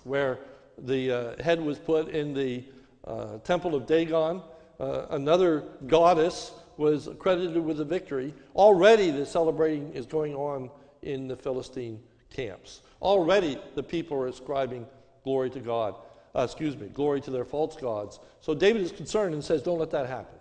where 0.03 0.40
the 0.76 1.12
uh, 1.12 1.42
head 1.42 1.61
was 1.61 1.79
put 1.79 2.09
in 2.09 2.35
the 2.35 2.64
uh, 3.07 3.38
temple 3.38 3.76
of 3.76 3.87
Dagon, 3.87 4.42
uh, 4.81 5.07
another 5.11 5.62
goddess, 5.87 6.50
was 6.76 7.09
credited 7.18 7.62
with 7.62 7.78
the 7.78 7.85
victory. 7.85 8.35
Already 8.54 9.11
the 9.11 9.26
celebrating 9.26 9.92
is 9.92 10.06
going 10.06 10.35
on 10.35 10.70
in 11.02 11.28
the 11.28 11.37
Philistine 11.37 12.00
camps. 12.30 12.83
Already 13.02 13.59
the 13.74 13.83
people 13.83 14.16
are 14.18 14.28
ascribing 14.28 14.87
glory 15.24 15.50
to 15.50 15.61
God, 15.61 15.94
uh, 16.35 16.42
excuse 16.42 16.76
me, 16.76 16.88
glory 16.88 17.20
to 17.22 17.30
their 17.30 17.44
false 17.44 17.76
gods. 17.76 18.20
So 18.40 18.54
David 18.54 18.83
is 18.83 18.92
concerned 18.92 19.35
and 19.35 19.44
says, 19.44 19.62
Don't 19.62 19.78
let 19.78 19.90
that 19.90 20.06
happen. 20.06 20.38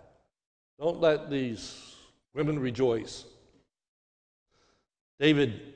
Don't 0.78 1.00
let 1.00 1.30
these 1.30 1.94
women 2.34 2.58
rejoice. 2.58 3.24
David 5.18 5.74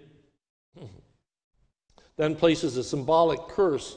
then 2.17 2.35
places 2.35 2.77
a 2.77 2.85
symbolic 2.85 3.41
curse 3.49 3.97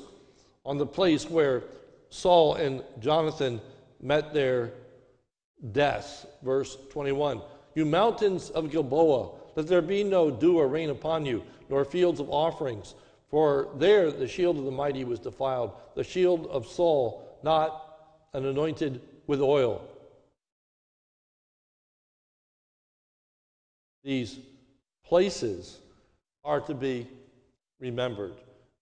on 0.65 0.77
the 0.77 0.85
place 0.85 1.29
where 1.29 1.63
Saul 2.09 2.55
and 2.55 2.83
Jonathan 2.99 3.61
met 4.01 4.33
their 4.33 4.73
deaths. 5.71 6.25
Verse 6.43 6.77
21 6.91 7.41
You 7.75 7.85
mountains 7.85 8.49
of 8.51 8.71
Gilboa, 8.71 9.31
let 9.55 9.67
there 9.67 9.81
be 9.81 10.03
no 10.03 10.29
dew 10.29 10.57
or 10.57 10.67
rain 10.67 10.89
upon 10.89 11.25
you, 11.25 11.43
nor 11.69 11.83
fields 11.85 12.19
of 12.19 12.29
offerings. 12.29 12.95
For 13.29 13.69
there 13.75 14.11
the 14.11 14.27
shield 14.27 14.57
of 14.57 14.65
the 14.65 14.71
mighty 14.71 15.03
was 15.03 15.19
defiled, 15.19 15.73
the 15.95 16.03
shield 16.03 16.47
of 16.47 16.65
Saul, 16.65 17.37
not 17.43 17.83
an 18.33 18.45
anointed 18.45 19.01
with 19.25 19.41
oil. 19.41 19.81
These 24.03 24.39
places 25.03 25.79
are 26.45 26.61
to 26.61 26.73
be 26.73 27.07
remembered, 27.79 28.35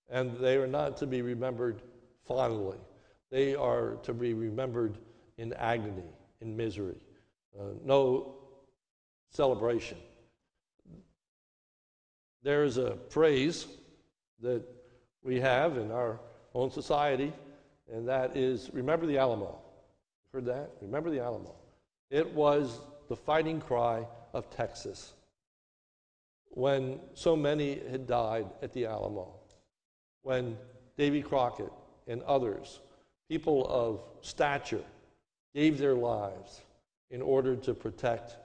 and 0.09 0.37
they 0.37 0.57
are 0.57 0.67
not 0.67 0.97
to 0.97 1.07
be 1.07 1.23
remembered 1.23 1.81
fondly. 2.27 2.77
They 3.31 3.55
are 3.55 3.95
to 4.03 4.13
be 4.13 4.33
remembered 4.33 4.97
in 5.37 5.53
agony, 5.53 6.13
in 6.41 6.55
misery. 6.55 6.97
Uh, 7.57 7.63
no 7.83 8.35
celebration. 9.29 9.97
There 12.43 12.63
is 12.63 12.77
a 12.77 12.97
phrase 13.09 13.65
that 14.41 14.63
we 15.23 15.39
have 15.39 15.77
in 15.77 15.91
our 15.91 16.19
own 16.53 16.69
society, 16.69 17.33
and 17.91 18.07
that 18.07 18.37
is 18.37 18.69
remember 18.73 19.05
the 19.05 19.17
Alamo. 19.17 19.57
Heard 20.31 20.45
that? 20.45 20.71
Remember 20.81 21.09
the 21.09 21.21
Alamo. 21.21 21.55
It 22.11 22.31
was 22.33 22.79
the 23.09 23.15
fighting 23.15 23.59
cry 23.59 24.05
of 24.33 24.49
Texas 24.49 25.13
when 26.49 26.99
so 27.13 27.35
many 27.35 27.81
had 27.89 28.07
died 28.07 28.45
at 28.61 28.71
the 28.73 28.85
Alamo, 28.85 29.33
when 30.21 30.57
Davy 30.97 31.21
Crockett 31.21 31.71
and 32.07 32.21
others 32.23 32.79
people 33.29 33.65
of 33.67 34.01
stature 34.25 34.83
gave 35.55 35.77
their 35.77 35.95
lives 35.95 36.61
in 37.09 37.21
order 37.21 37.55
to 37.55 37.73
protect 37.73 38.35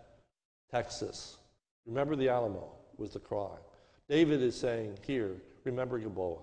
Texas. 0.70 1.36
Remember 1.84 2.14
the 2.14 2.28
Alamo 2.28 2.70
was 2.96 3.10
the 3.10 3.18
cry. 3.18 3.56
David 4.08 4.40
is 4.40 4.58
saying 4.58 4.96
here, 5.06 5.32
remember 5.64 5.98
Gilboa. 5.98 6.38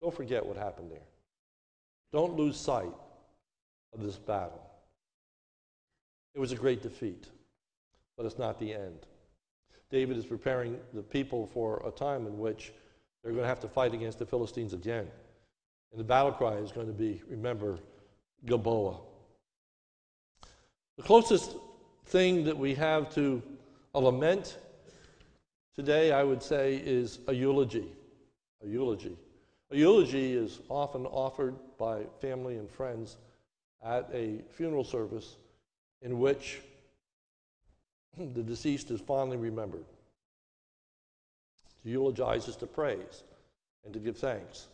Don't 0.00 0.14
forget 0.14 0.46
what 0.46 0.56
happened 0.56 0.92
there. 0.92 1.06
Don't 2.12 2.36
lose 2.36 2.56
sight 2.56 2.92
of 3.92 4.02
this 4.02 4.16
battle. 4.16 4.62
It 6.34 6.38
was 6.38 6.52
a 6.52 6.56
great 6.56 6.82
defeat, 6.82 7.26
but 8.16 8.24
it's 8.24 8.38
not 8.38 8.60
the 8.60 8.72
end. 8.72 9.06
David 9.90 10.16
is 10.16 10.26
preparing 10.26 10.78
the 10.94 11.02
people 11.02 11.46
for 11.46 11.82
a 11.84 11.90
time 11.90 12.26
in 12.26 12.38
which 12.38 12.72
they're 13.22 13.32
going 13.32 13.42
to 13.42 13.48
have 13.48 13.60
to 13.60 13.68
fight 13.68 13.94
against 13.94 14.18
the 14.18 14.26
Philistines 14.26 14.74
again. 14.74 15.08
And 15.90 15.98
the 15.98 16.04
battle 16.04 16.32
cry 16.32 16.54
is 16.54 16.70
going 16.70 16.86
to 16.86 16.92
be 16.92 17.22
remember 17.28 17.78
Gilboa. 18.46 18.98
The 20.98 21.04
closest 21.04 21.54
thing 22.06 22.42
that 22.44 22.58
we 22.58 22.74
have 22.74 23.14
to 23.14 23.40
a 23.94 24.00
lament 24.00 24.58
today, 25.76 26.10
I 26.10 26.24
would 26.24 26.42
say, 26.42 26.74
is 26.74 27.20
a 27.28 27.32
eulogy. 27.32 27.86
A 28.64 28.66
eulogy. 28.66 29.16
A 29.70 29.76
eulogy 29.76 30.32
is 30.32 30.58
often 30.68 31.06
offered 31.06 31.54
by 31.78 32.02
family 32.20 32.56
and 32.56 32.68
friends 32.68 33.16
at 33.80 34.10
a 34.12 34.40
funeral 34.50 34.82
service 34.82 35.36
in 36.02 36.18
which 36.18 36.58
the 38.18 38.42
deceased 38.42 38.90
is 38.90 39.00
fondly 39.00 39.36
remembered. 39.36 39.84
To 41.84 41.88
eulogize 41.88 42.48
is 42.48 42.56
to 42.56 42.66
praise 42.66 43.22
and 43.84 43.94
to 43.94 44.00
give 44.00 44.16
thanks. 44.16 44.66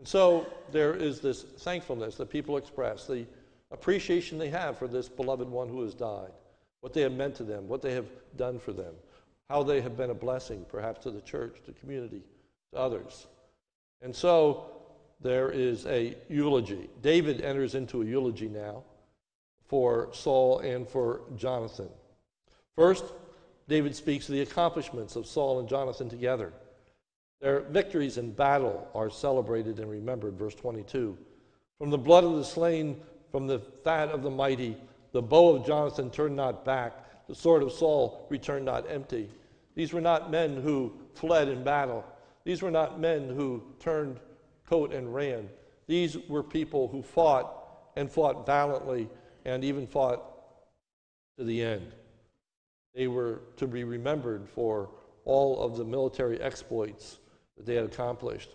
And 0.00 0.08
so 0.08 0.44
there 0.72 0.92
is 0.92 1.20
this 1.20 1.42
thankfulness 1.42 2.16
that 2.16 2.30
people 2.30 2.56
express, 2.56 3.06
the 3.06 3.26
appreciation 3.72 4.38
they 4.38 4.50
have 4.50 4.78
for 4.78 4.86
this 4.86 5.08
beloved 5.08 5.48
one 5.48 5.68
who 5.68 5.82
has 5.82 5.94
died, 5.94 6.30
what 6.80 6.92
they 6.92 7.00
have 7.00 7.12
meant 7.12 7.34
to 7.36 7.44
them, 7.44 7.66
what 7.66 7.82
they 7.82 7.94
have 7.94 8.06
done 8.36 8.58
for 8.58 8.72
them, 8.72 8.94
how 9.48 9.62
they 9.62 9.80
have 9.80 9.96
been 9.96 10.10
a 10.10 10.14
blessing, 10.14 10.64
perhaps 10.68 11.02
to 11.02 11.10
the 11.10 11.20
church, 11.22 11.58
to 11.64 11.72
community, 11.72 12.22
to 12.72 12.78
others. 12.78 13.26
And 14.02 14.14
so 14.14 14.66
there 15.20 15.50
is 15.50 15.86
a 15.86 16.16
eulogy. 16.28 16.90
David 17.00 17.40
enters 17.40 17.74
into 17.74 18.02
a 18.02 18.04
eulogy 18.04 18.48
now 18.48 18.82
for 19.66 20.10
Saul 20.12 20.58
and 20.58 20.86
for 20.86 21.22
Jonathan. 21.36 21.88
First, 22.76 23.04
David 23.68 23.94
speaks 23.96 24.28
of 24.28 24.34
the 24.34 24.42
accomplishments 24.42 25.16
of 25.16 25.26
Saul 25.26 25.60
and 25.60 25.68
Jonathan 25.68 26.08
together. 26.08 26.52
Their 27.40 27.60
victories 27.60 28.18
in 28.18 28.32
battle 28.32 28.88
are 28.94 29.10
celebrated 29.10 29.78
and 29.78 29.90
remembered, 29.90 30.38
verse 30.38 30.54
22. 30.54 31.16
From 31.78 31.90
the 31.90 31.98
blood 31.98 32.24
of 32.24 32.36
the 32.36 32.44
slain, 32.44 33.00
from 33.32 33.46
the 33.46 33.58
fat 33.58 34.10
of 34.10 34.22
the 34.22 34.30
mighty, 34.30 34.76
the 35.12 35.22
bow 35.22 35.56
of 35.56 35.66
Jonathan 35.66 36.10
turned 36.10 36.36
not 36.36 36.64
back, 36.64 37.26
the 37.26 37.34
sword 37.34 37.62
of 37.62 37.72
Saul 37.72 38.26
returned 38.28 38.66
not 38.66 38.88
empty. 38.88 39.28
These 39.74 39.92
were 39.92 40.00
not 40.02 40.30
men 40.30 40.60
who 40.60 40.92
fled 41.14 41.48
in 41.48 41.64
battle. 41.64 42.04
These 42.44 42.60
were 42.60 42.70
not 42.70 43.00
men 43.00 43.30
who 43.30 43.62
turned 43.80 44.20
coat 44.68 44.92
and 44.92 45.12
ran. 45.14 45.48
These 45.86 46.18
were 46.28 46.42
people 46.42 46.88
who 46.88 47.02
fought 47.02 47.90
and 47.96 48.10
fought 48.10 48.44
valiantly 48.44 49.08
and 49.44 49.64
even 49.64 49.86
fought 49.86 50.22
to 51.38 51.44
the 51.44 51.62
end. 51.62 51.92
They 52.94 53.08
were 53.08 53.40
to 53.56 53.66
be 53.66 53.84
remembered 53.84 54.48
for 54.48 54.90
all 55.24 55.60
of 55.62 55.78
the 55.78 55.84
military 55.84 56.40
exploits 56.40 57.18
that 57.56 57.64
they 57.64 57.76
had 57.76 57.84
accomplished. 57.84 58.50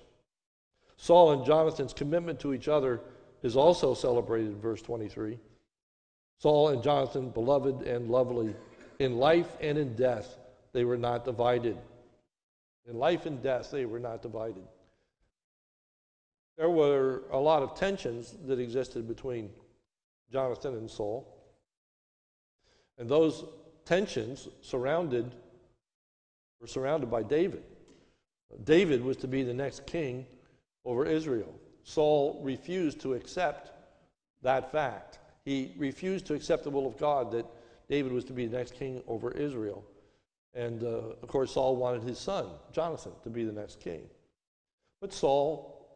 Saul 0.98 1.32
and 1.32 1.46
Jonathan's 1.46 1.94
commitment 1.94 2.40
to 2.42 2.54
each 2.54 2.68
other 2.68 3.02
is 3.43 3.56
also 3.56 3.93
celebrated 3.93 4.47
in 4.47 4.60
verse 4.60 4.82
23. 4.82 5.39
Saul 6.39 6.69
and 6.69 6.84
Jonathan, 6.84 7.30
beloved 7.30 7.82
and 7.82 8.10
lovely, 8.10 8.56
in 9.00 9.17
life 9.17 9.56
and 9.60 9.78
in 9.78 9.95
death, 9.95 10.38
they 10.73 10.84
were 10.86 10.97
not 10.97 11.26
divided. 11.26 11.78
In 12.88 12.97
life 12.97 13.26
and 13.26 13.41
death, 13.41 13.71
they 13.71 13.86
were 13.86 14.00
not 14.00 14.21
divided. 14.21 14.63
There 16.58 16.69
were 16.69 17.23
a 17.32 17.38
lot 17.38 17.63
of 17.63 17.76
tensions 17.76 18.36
that 18.45 18.60
existed 18.60 19.08
between 19.08 19.50
Jonathan 20.32 20.76
and 20.76 20.89
Saul. 20.89 21.28
And 22.97 23.08
those 23.08 23.45
tensions 23.86 24.47
surrounded 24.62 25.36
were 26.60 26.67
surrounded 26.67 27.12
by 27.12 27.23
David. 27.23 27.63
David 28.63 29.04
was 29.04 29.17
to 29.17 29.28
be 29.28 29.43
the 29.43 29.54
next 29.54 29.86
king 29.86 30.26
over 30.86 31.06
Israel. 31.06 31.54
Saul 31.88 32.41
refused 32.43 33.00
to 33.00 33.13
accept 33.13 33.71
that 34.41 34.73
fact. 34.73 35.19
He 35.45 35.71
refused 35.78 36.26
to 36.26 36.34
accept 36.34 36.65
the 36.65 36.69
will 36.69 36.86
of 36.86 36.97
God 36.97 37.32
that 37.32 37.45
David 37.88 38.12
was 38.12 38.26
to 38.26 38.34
be 38.34 38.45
the 38.45 38.58
next 38.58 38.76
king 38.76 39.02
over 39.08 39.32
Israel. 39.32 39.86
And 40.54 40.84
uh, 40.84 41.13
of 41.23 41.30
course, 41.30 41.54
Saul 41.54 41.78
wanted 41.78 42.04
his 42.04 42.19
son, 42.19 42.47
Jonathan, 42.73 43.13
to 43.23 43.30
be 43.30 43.45
the 43.45 43.54
next 43.54 43.80
king. 43.80 44.02
But 45.00 45.13
Saul, 45.13 45.88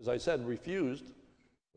as 0.00 0.08
I 0.08 0.16
said, 0.16 0.44
refused 0.44 1.12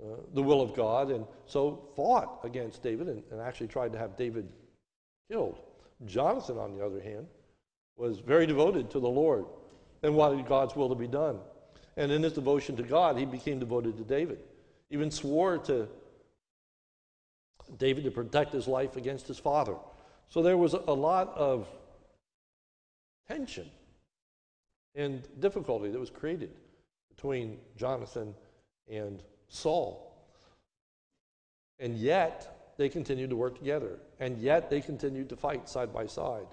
uh, 0.02 0.16
the 0.34 0.42
will 0.42 0.60
of 0.60 0.76
God 0.76 1.12
and 1.12 1.28
so 1.46 1.90
fought 1.96 2.40
against 2.44 2.82
David 2.82 3.08
and, 3.08 3.22
and 3.30 3.40
actually 3.40 3.68
tried 3.68 3.94
to 3.94 4.00
have 4.00 4.18
David 4.18 4.52
killed. 5.30 5.60
Jonathan, 6.08 6.58
on 6.58 6.76
the 6.76 6.84
other 6.84 7.02
hand, 7.02 7.28
was 7.98 8.18
very 8.18 8.48
devoted 8.48 8.90
to 8.90 9.00
the 9.00 9.08
Lord 9.08 9.46
and 10.02 10.16
wanted 10.16 10.48
God's 10.48 10.76
will 10.76 10.90
to 10.90 10.96
be 10.96 11.08
done. 11.08 11.38
And 12.00 12.14
in 12.14 12.24
his 12.24 12.32
devotion 12.32 12.78
to 12.78 12.84
God, 12.84 13.18
he 13.18 13.26
became 13.26 13.60
devoted 13.60 13.98
to 13.98 14.04
David. 14.04 14.40
Even 14.90 15.12
swore 15.12 15.58
to 15.58 15.90
David 17.78 18.06
to 18.06 18.12
protect 18.12 18.54
his 18.54 18.70
life 18.70 18.96
against 18.96 19.28
his 19.28 19.38
father. 19.38 19.76
So 20.30 20.42
there 20.42 20.56
was 20.56 20.74
a 20.74 20.94
lot 20.94 21.34
of 21.36 21.68
tension 23.28 23.70
and 24.96 25.28
difficulty 25.42 25.90
that 25.90 26.00
was 26.00 26.10
created 26.10 26.52
between 27.14 27.58
Jonathan 27.76 28.34
and 28.90 29.22
Saul. 29.50 30.16
And 31.80 31.98
yet, 31.98 32.74
they 32.78 32.88
continued 32.88 33.30
to 33.32 33.36
work 33.36 33.58
together. 33.58 34.00
And 34.22 34.38
yet, 34.38 34.70
they 34.70 34.80
continued 34.80 35.28
to 35.30 35.36
fight 35.36 35.68
side 35.68 35.94
by 35.94 36.08
side. 36.08 36.48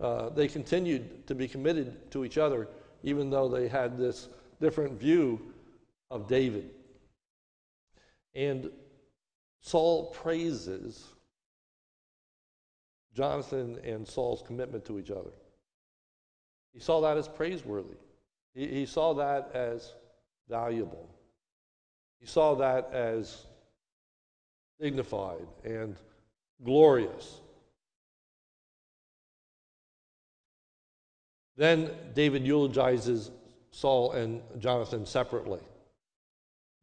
Uh, 0.00 0.30
they 0.30 0.48
continued 0.48 1.24
to 1.28 1.36
be 1.36 1.46
committed 1.46 2.10
to 2.10 2.24
each 2.24 2.36
other, 2.36 2.66
even 3.04 3.30
though 3.30 3.48
they 3.48 3.68
had 3.68 3.96
this 3.96 4.28
different 4.60 4.98
view 5.00 5.40
of 6.10 6.28
David. 6.28 6.70
And 8.34 8.70
Saul 9.60 10.06
praises 10.06 11.04
Jonathan 13.14 13.78
and 13.84 14.06
Saul's 14.06 14.42
commitment 14.42 14.84
to 14.86 14.98
each 14.98 15.10
other. 15.10 15.32
He 16.72 16.80
saw 16.80 17.00
that 17.00 17.16
as 17.16 17.26
praiseworthy, 17.26 17.96
he, 18.54 18.66
he 18.66 18.86
saw 18.86 19.14
that 19.14 19.50
as 19.54 19.92
valuable, 20.48 21.08
he 22.20 22.26
saw 22.26 22.54
that 22.56 22.90
as 22.92 23.46
dignified 24.80 25.46
and 25.64 25.96
glorious. 26.64 27.40
Then 31.56 31.90
David 32.14 32.46
eulogizes 32.46 33.32
Saul 33.78 34.10
and 34.10 34.42
Jonathan 34.58 35.06
separately. 35.06 35.60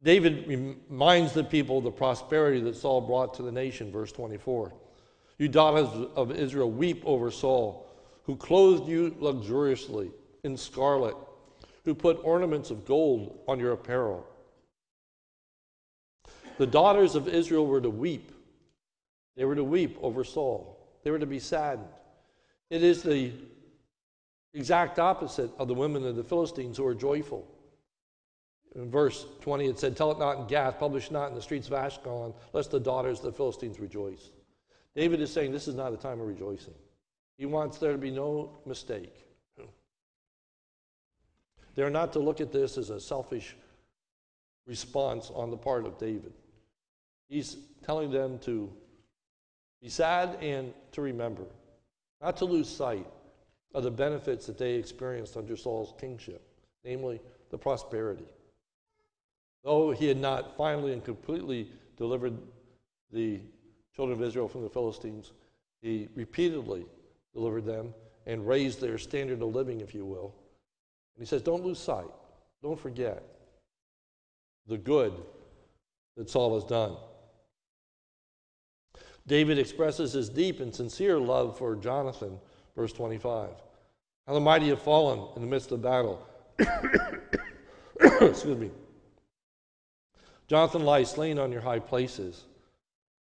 David 0.02 0.46
reminds 0.48 1.32
the 1.32 1.44
people 1.44 1.76
of 1.76 1.84
the 1.84 1.90
prosperity 1.90 2.58
that 2.60 2.74
Saul 2.74 3.02
brought 3.02 3.34
to 3.34 3.42
the 3.42 3.52
nation, 3.52 3.92
verse 3.92 4.12
24. 4.12 4.72
You 5.38 5.48
daughters 5.48 5.88
of 6.14 6.30
Israel, 6.30 6.70
weep 6.70 7.02
over 7.04 7.30
Saul, 7.30 7.86
who 8.24 8.34
clothed 8.34 8.88
you 8.88 9.14
luxuriously 9.18 10.10
in 10.42 10.56
scarlet, 10.56 11.16
who 11.84 11.94
put 11.94 12.18
ornaments 12.24 12.70
of 12.70 12.86
gold 12.86 13.40
on 13.46 13.60
your 13.60 13.72
apparel. 13.72 14.26
The 16.56 16.66
daughters 16.66 17.14
of 17.14 17.28
Israel 17.28 17.66
were 17.66 17.82
to 17.82 17.90
weep. 17.90 18.32
They 19.36 19.44
were 19.44 19.54
to 19.54 19.64
weep 19.64 19.98
over 20.00 20.24
Saul. 20.24 20.78
They 21.04 21.10
were 21.10 21.18
to 21.18 21.26
be 21.26 21.40
saddened. 21.40 21.90
It 22.70 22.82
is 22.82 23.02
the 23.02 23.32
exact 24.56 24.98
opposite 24.98 25.50
of 25.58 25.68
the 25.68 25.74
women 25.74 26.04
of 26.06 26.16
the 26.16 26.24
Philistines 26.24 26.78
who 26.78 26.86
are 26.86 26.94
joyful. 26.94 27.46
In 28.74 28.90
verse 28.90 29.26
20, 29.42 29.66
it 29.66 29.78
said, 29.78 29.96
Tell 29.96 30.10
it 30.10 30.18
not 30.18 30.38
in 30.38 30.46
Gath, 30.46 30.78
publish 30.78 31.10
not 31.10 31.28
in 31.28 31.34
the 31.34 31.42
streets 31.42 31.68
of 31.68 31.74
Ashkelon, 31.74 32.34
lest 32.52 32.70
the 32.70 32.80
daughters 32.80 33.18
of 33.18 33.26
the 33.26 33.32
Philistines 33.32 33.78
rejoice. 33.78 34.30
David 34.94 35.20
is 35.20 35.32
saying 35.32 35.52
this 35.52 35.68
is 35.68 35.74
not 35.74 35.92
a 35.92 35.96
time 35.96 36.20
of 36.20 36.26
rejoicing. 36.26 36.74
He 37.36 37.44
wants 37.44 37.78
there 37.78 37.92
to 37.92 37.98
be 37.98 38.10
no 38.10 38.58
mistake. 38.64 39.12
They're 41.74 41.90
not 41.90 42.14
to 42.14 42.18
look 42.18 42.40
at 42.40 42.50
this 42.50 42.78
as 42.78 42.88
a 42.88 42.98
selfish 42.98 43.54
response 44.66 45.30
on 45.34 45.50
the 45.50 45.56
part 45.58 45.84
of 45.84 45.98
David. 45.98 46.32
He's 47.28 47.58
telling 47.84 48.10
them 48.10 48.38
to 48.40 48.72
be 49.82 49.90
sad 49.90 50.38
and 50.40 50.72
to 50.92 51.02
remember, 51.02 51.44
not 52.22 52.38
to 52.38 52.46
lose 52.46 52.68
sight 52.68 53.06
of 53.76 53.82
the 53.82 53.90
benefits 53.90 54.46
that 54.46 54.56
they 54.56 54.72
experienced 54.72 55.36
under 55.36 55.54
Saul's 55.54 55.92
kingship, 56.00 56.42
namely 56.82 57.20
the 57.50 57.58
prosperity. 57.58 58.24
Though 59.62 59.90
he 59.90 60.08
had 60.08 60.16
not 60.16 60.56
finally 60.56 60.94
and 60.94 61.04
completely 61.04 61.70
delivered 61.98 62.38
the 63.12 63.42
children 63.94 64.18
of 64.18 64.26
Israel 64.26 64.48
from 64.48 64.62
the 64.62 64.70
Philistines, 64.70 65.32
he 65.82 66.08
repeatedly 66.14 66.86
delivered 67.34 67.66
them 67.66 67.92
and 68.24 68.48
raised 68.48 68.80
their 68.80 68.96
standard 68.96 69.42
of 69.42 69.54
living, 69.54 69.82
if 69.82 69.94
you 69.94 70.06
will. 70.06 70.34
And 71.14 71.22
he 71.22 71.26
says, 71.26 71.42
Don't 71.42 71.62
lose 71.62 71.78
sight, 71.78 72.10
don't 72.62 72.80
forget 72.80 73.22
the 74.66 74.78
good 74.78 75.12
that 76.16 76.30
Saul 76.30 76.54
has 76.54 76.64
done. 76.64 76.96
David 79.26 79.58
expresses 79.58 80.14
his 80.14 80.30
deep 80.30 80.60
and 80.60 80.74
sincere 80.74 81.18
love 81.18 81.58
for 81.58 81.76
Jonathan, 81.76 82.38
verse 82.74 82.94
25. 82.94 83.50
How 84.26 84.34
the 84.34 84.40
mighty 84.40 84.68
have 84.68 84.82
fallen 84.82 85.28
in 85.36 85.42
the 85.42 85.48
midst 85.48 85.70
of 85.70 85.82
battle. 85.82 86.26
Excuse 88.00 88.58
me. 88.58 88.70
Jonathan 90.48 90.84
lies 90.84 91.10
slain 91.10 91.38
on 91.38 91.52
your 91.52 91.60
high 91.60 91.78
places. 91.78 92.44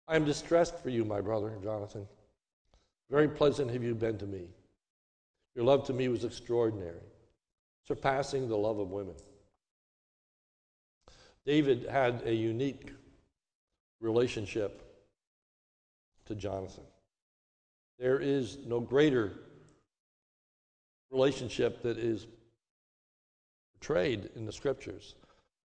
I 0.08 0.16
am 0.16 0.24
distressed 0.24 0.78
for 0.82 0.90
you, 0.90 1.04
my 1.04 1.20
brother, 1.20 1.52
Jonathan. 1.62 2.06
Very 3.10 3.28
pleasant 3.28 3.70
have 3.70 3.82
you 3.82 3.94
been 3.94 4.18
to 4.18 4.26
me. 4.26 4.48
Your 5.54 5.64
love 5.64 5.86
to 5.86 5.92
me 5.92 6.08
was 6.08 6.24
extraordinary, 6.24 7.00
surpassing 7.86 8.48
the 8.48 8.56
love 8.56 8.78
of 8.78 8.90
women. 8.90 9.14
David 11.46 11.86
had 11.88 12.22
a 12.24 12.34
unique 12.34 12.92
relationship 14.00 14.80
to 16.26 16.34
Jonathan. 16.34 16.84
There 17.98 18.18
is 18.18 18.58
no 18.66 18.80
greater 18.80 19.32
relationship 21.14 21.80
that 21.82 21.96
is 21.96 22.26
portrayed 23.74 24.30
in 24.34 24.44
the 24.44 24.52
scriptures 24.52 25.14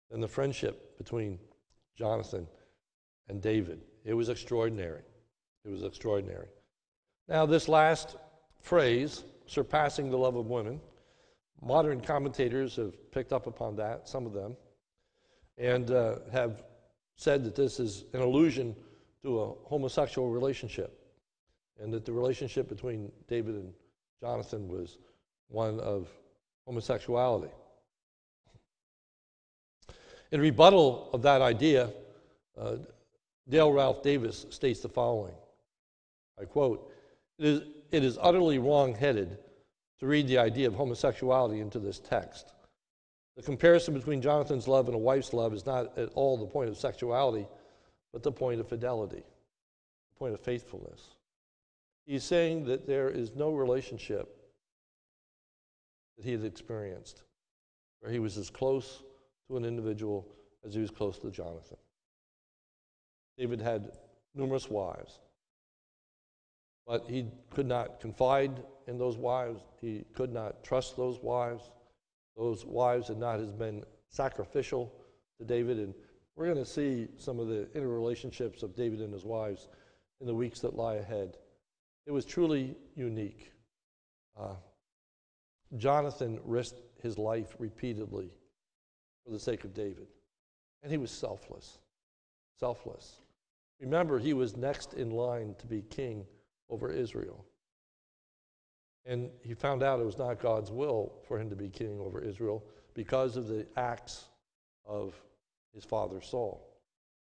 than 0.10 0.22
the 0.22 0.28
friendship 0.28 0.98
between 0.98 1.40
Jonathan 1.98 2.48
and 3.28 3.42
David. 3.42 3.82
It 4.06 4.14
was 4.14 4.30
extraordinary. 4.30 5.02
It 5.66 5.72
was 5.72 5.84
extraordinary. 5.84 6.48
Now, 7.28 7.46
this 7.46 7.68
last 7.68 8.18
phrase, 8.60 9.24
surpassing 9.48 10.12
the 10.12 10.18
love 10.18 10.36
of 10.36 10.48
women, 10.48 10.80
modern 11.62 12.02
commentators 12.02 12.76
have 12.76 12.94
picked 13.12 13.34
up 13.34 13.48
upon 13.48 13.76
that, 13.78 14.08
some 14.08 14.26
of 14.26 14.34
them, 14.34 14.56
and 15.58 15.92
uh, 15.92 16.16
have 16.32 16.64
said 17.16 17.44
that 17.44 17.56
this 17.56 17.80
is 17.80 18.06
an 18.14 18.22
allusion 18.22 18.76
to 19.24 19.42
a 19.42 19.54
homosexual 19.66 20.30
relationship, 20.30 21.00
and 21.80 21.94
that 21.94 22.06
the 22.06 22.12
relationship 22.12 22.68
between 22.68 23.12
David 23.28 23.56
and 23.56 23.74
Jonathan 24.22 24.68
was 24.68 24.98
one 25.52 25.80
of 25.80 26.08
homosexuality. 26.66 27.52
In 30.32 30.40
rebuttal 30.40 31.10
of 31.14 31.22
that 31.24 31.42
idea, 31.42 31.90
uh, 32.58 32.78
Dale 33.50 33.72
Ralph 33.72 34.02
Davis 34.02 34.46
states 34.50 34.80
the 34.80 34.90
following 34.90 35.34
I 36.40 36.46
quote, 36.46 36.92
it 37.38 37.46
is, 37.46 37.62
it 37.92 38.04
is 38.04 38.18
utterly 38.22 38.58
wrong 38.58 38.96
headed 38.96 39.38
to 40.00 40.08
read 40.08 40.28
the 40.28 40.40
idea 40.40 40.68
of 40.68 40.74
homosexuality 40.74 41.60
into 41.60 41.78
this 41.78 42.00
text. 42.00 42.54
The 43.36 43.44
comparison 43.44 43.94
between 43.94 44.22
Jonathan's 44.22 44.68
love 44.68 44.88
and 44.88 44.96
a 44.96 45.00
wife's 45.00 45.34
love 45.34 45.54
is 45.54 45.66
not 45.66 45.98
at 45.98 46.10
all 46.16 46.38
the 46.38 46.48
point 46.48 46.70
of 46.70 46.78
sexuality, 46.78 47.48
but 48.12 48.24
the 48.24 48.32
point 48.32 48.60
of 48.60 48.68
fidelity, 48.68 49.18
the 49.24 50.18
point 50.18 50.34
of 50.34 50.40
faithfulness. 50.40 51.16
He's 52.06 52.24
saying 52.24 52.66
that 52.66 52.88
there 52.88 53.10
is 53.10 53.36
no 53.36 53.54
relationship 53.54 54.41
that 56.22 56.28
he 56.28 56.34
had 56.34 56.46
experienced 56.46 57.24
where 58.00 58.12
he 58.12 58.20
was 58.20 58.38
as 58.38 58.50
close 58.50 59.04
to 59.48 59.58
an 59.58 59.66
individual 59.66 60.28
as 60.66 60.74
he 60.74 60.82
was 60.82 60.92
close 60.92 61.18
to 61.20 61.32
Jonathan. 61.32 61.78
David 63.38 63.60
had 63.60 63.92
numerous 64.36 64.70
wives, 64.70 65.20
but 66.86 67.06
he 67.08 67.28
could 67.50 67.66
not 67.66 68.00
confide 68.00 68.64
in 68.88 68.98
those 68.98 69.18
wives. 69.18 69.62
He 69.80 70.06
could 70.14 70.32
not 70.32 70.64
trust 70.64 70.96
those 70.96 71.20
wives. 71.22 71.72
Those 72.38 72.66
wives 72.66 73.08
had 73.08 73.18
not 73.18 73.58
been 73.58 73.84
sacrificial 74.10 74.92
to 75.40 75.46
David. 75.46 75.80
And 75.80 75.94
we're 76.36 76.46
going 76.46 76.58
to 76.58 76.66
see 76.66 77.08
some 77.18 77.40
of 77.40 77.48
the 77.48 77.68
interrelationships 77.76 78.62
of 78.64 78.76
David 78.76 79.02
and 79.02 79.14
his 79.14 79.26
wives 79.26 79.68
in 80.20 80.28
the 80.28 80.36
weeks 80.36 80.60
that 80.60 80.76
lie 80.76 80.96
ahead. 80.96 81.38
It 82.06 82.12
was 82.12 82.26
truly 82.26 82.76
unique. 82.96 83.52
Uh, 84.40 84.56
Jonathan 85.78 86.40
risked 86.44 86.82
his 87.02 87.18
life 87.18 87.56
repeatedly 87.60 88.32
for 89.24 89.32
the 89.32 89.40
sake 89.40 89.64
of 89.64 89.74
David. 89.74 90.08
And 90.84 90.92
he 90.92 90.98
was 90.98 91.12
selfless. 91.12 91.78
Selfless. 92.60 93.22
Remember, 93.80 94.20
he 94.20 94.34
was 94.34 94.58
next 94.58 94.94
in 94.94 95.12
line 95.12 95.56
to 95.60 95.68
be 95.68 95.82
king 95.82 96.26
over 96.70 96.92
Israel. 96.92 97.46
And 99.06 99.30
he 99.42 99.54
found 99.54 99.82
out 99.82 100.00
it 100.00 100.06
was 100.06 100.18
not 100.18 100.40
God's 100.40 100.72
will 100.72 101.14
for 101.28 101.40
him 101.40 101.50
to 101.50 101.56
be 101.56 101.70
king 101.70 102.00
over 102.00 102.22
Israel 102.22 102.64
because 102.94 103.38
of 103.38 103.48
the 103.48 103.66
acts 103.78 104.26
of 104.86 105.16
his 105.74 105.84
father 105.84 106.22
Saul. 106.22 106.68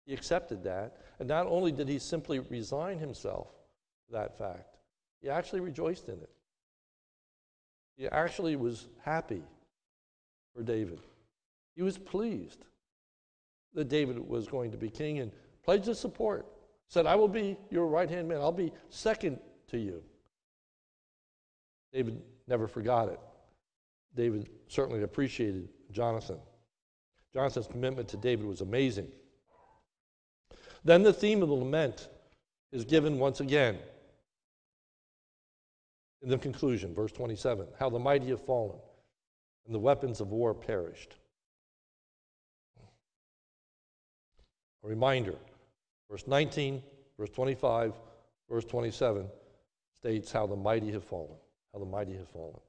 He 0.05 0.13
accepted 0.13 0.63
that. 0.63 0.97
And 1.19 1.27
not 1.27 1.47
only 1.47 1.71
did 1.71 1.87
he 1.87 1.99
simply 1.99 2.39
resign 2.39 2.97
himself 2.99 3.47
to 4.07 4.13
that 4.13 4.37
fact, 4.37 4.77
he 5.21 5.29
actually 5.29 5.61
rejoiced 5.61 6.09
in 6.09 6.15
it. 6.15 6.29
He 7.99 8.07
actually 8.07 8.55
was 8.55 8.87
happy 9.03 9.43
for 10.55 10.63
David. 10.63 11.01
He 11.75 11.81
was 11.81 11.97
pleased 11.97 12.63
that 13.73 13.89
David 13.89 14.17
was 14.17 14.47
going 14.47 14.71
to 14.71 14.77
be 14.77 14.89
king 14.89 15.19
and 15.19 15.33
pledged 15.63 15.85
his 15.85 15.99
support. 15.99 16.45
Said, 16.87 17.05
I 17.05 17.15
will 17.15 17.27
be 17.27 17.57
your 17.69 17.87
right 17.87 18.09
hand 18.09 18.29
man, 18.29 18.37
I'll 18.37 18.53
be 18.53 18.71
second 18.89 19.37
to 19.67 19.77
you. 19.77 20.01
David 21.91 22.21
never 22.47 22.69
forgot 22.69 23.09
it. 23.09 23.19
David 24.15 24.49
certainly 24.69 25.03
appreciated 25.03 25.67
Jonathan. 25.91 26.39
Jonathan's 27.33 27.67
commitment 27.67 28.07
to 28.07 28.17
David 28.17 28.45
was 28.45 28.61
amazing. 28.61 29.11
Then 30.85 31.03
the 31.03 31.11
theme 31.11 31.43
of 31.43 31.49
the 31.49 31.55
lament 31.55 32.07
is 32.71 32.85
given 32.85 33.19
once 33.19 33.41
again 33.41 33.77
in 36.21 36.29
the 36.29 36.37
conclusion, 36.37 36.93
verse 36.93 37.11
27 37.11 37.65
how 37.79 37.89
the 37.89 37.99
mighty 37.99 38.29
have 38.29 38.45
fallen 38.45 38.77
and 39.65 39.73
the 39.73 39.79
weapons 39.79 40.21
of 40.21 40.31
war 40.31 40.53
perished. 40.53 41.15
A 44.83 44.87
reminder 44.87 45.35
verse 46.09 46.25
19, 46.27 46.81
verse 47.17 47.29
25, 47.29 47.93
verse 48.49 48.65
27 48.65 49.27
states 49.99 50.31
how 50.31 50.47
the 50.47 50.55
mighty 50.55 50.91
have 50.91 51.03
fallen. 51.03 51.35
How 51.73 51.79
the 51.79 51.85
mighty 51.85 52.15
have 52.15 52.29
fallen. 52.29 52.59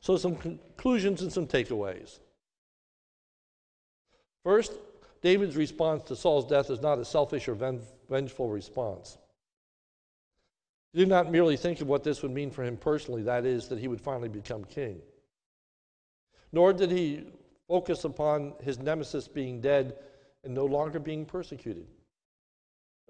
So, 0.00 0.16
some 0.16 0.36
conclusions 0.36 1.22
and 1.22 1.32
some 1.32 1.46
takeaways. 1.46 2.18
First, 4.42 4.72
David's 5.22 5.56
response 5.56 6.02
to 6.04 6.16
Saul's 6.16 6.46
death 6.46 6.70
is 6.70 6.80
not 6.80 6.98
a 6.98 7.04
selfish 7.04 7.48
or 7.48 7.54
vengeful 8.10 8.50
response. 8.50 9.16
He 10.94 11.00
did 11.00 11.08
not 11.08 11.32
merely 11.32 11.56
think 11.56 11.80
of 11.80 11.88
what 11.88 12.04
this 12.04 12.22
would 12.22 12.30
mean 12.30 12.52
for 12.52 12.62
him 12.62 12.76
personally, 12.76 13.22
that 13.24 13.44
is, 13.44 13.66
that 13.66 13.80
he 13.80 13.88
would 13.88 14.00
finally 14.00 14.28
become 14.28 14.64
king. 14.64 15.02
Nor 16.52 16.72
did 16.72 16.92
he 16.92 17.24
focus 17.66 18.04
upon 18.04 18.54
his 18.62 18.78
nemesis 18.78 19.26
being 19.26 19.60
dead 19.60 19.96
and 20.44 20.54
no 20.54 20.64
longer 20.64 21.00
being 21.00 21.24
persecuted. 21.24 21.88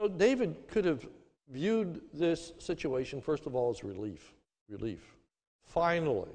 No, 0.00 0.08
David 0.08 0.66
could 0.66 0.86
have 0.86 1.06
viewed 1.50 2.00
this 2.14 2.54
situation, 2.58 3.20
first 3.20 3.44
of 3.44 3.54
all, 3.54 3.70
as 3.70 3.84
relief. 3.84 4.32
Relief. 4.70 5.14
Finally, 5.66 6.30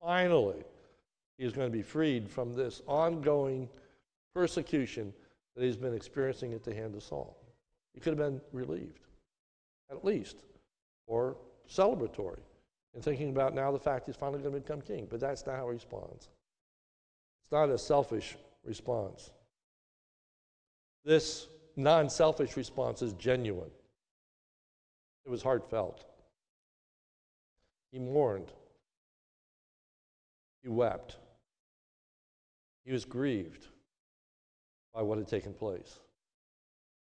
finally, 0.00 0.64
he 1.36 1.44
is 1.44 1.52
going 1.52 1.70
to 1.70 1.76
be 1.76 1.82
freed 1.82 2.30
from 2.30 2.54
this 2.54 2.80
ongoing 2.86 3.68
persecution 4.34 5.12
that 5.54 5.62
he's 5.62 5.76
been 5.76 5.94
experiencing 5.94 6.54
at 6.54 6.64
the 6.64 6.74
hand 6.74 6.94
of 6.94 7.02
Saul. 7.02 7.36
He 7.92 8.00
could 8.00 8.18
have 8.18 8.30
been 8.30 8.40
relieved, 8.50 9.00
at 9.90 10.04
least, 10.04 10.36
or 11.06 11.36
celebratory, 11.68 12.40
in 12.94 13.02
thinking 13.02 13.30
about 13.30 13.54
now 13.54 13.70
the 13.72 13.78
fact 13.78 14.06
he's 14.06 14.16
finally 14.16 14.40
going 14.40 14.54
to 14.54 14.60
become 14.60 14.80
king. 14.80 15.06
But 15.10 15.20
that's 15.20 15.46
not 15.46 15.56
how 15.56 15.68
he 15.68 15.74
responds. 15.74 16.28
It's 17.42 17.52
not 17.52 17.70
a 17.70 17.78
selfish 17.78 18.36
response. 18.64 19.30
This 21.04 21.46
non 21.76 22.10
selfish 22.10 22.56
response 22.56 23.02
is 23.02 23.12
genuine, 23.14 23.70
it 25.24 25.30
was 25.30 25.42
heartfelt. 25.42 26.04
He 27.90 27.98
mourned, 27.98 28.52
he 30.62 30.68
wept, 30.68 31.16
he 32.84 32.92
was 32.92 33.06
grieved 33.06 33.66
by 34.92 35.02
what 35.02 35.16
had 35.16 35.28
taken 35.28 35.54
place. 35.54 36.00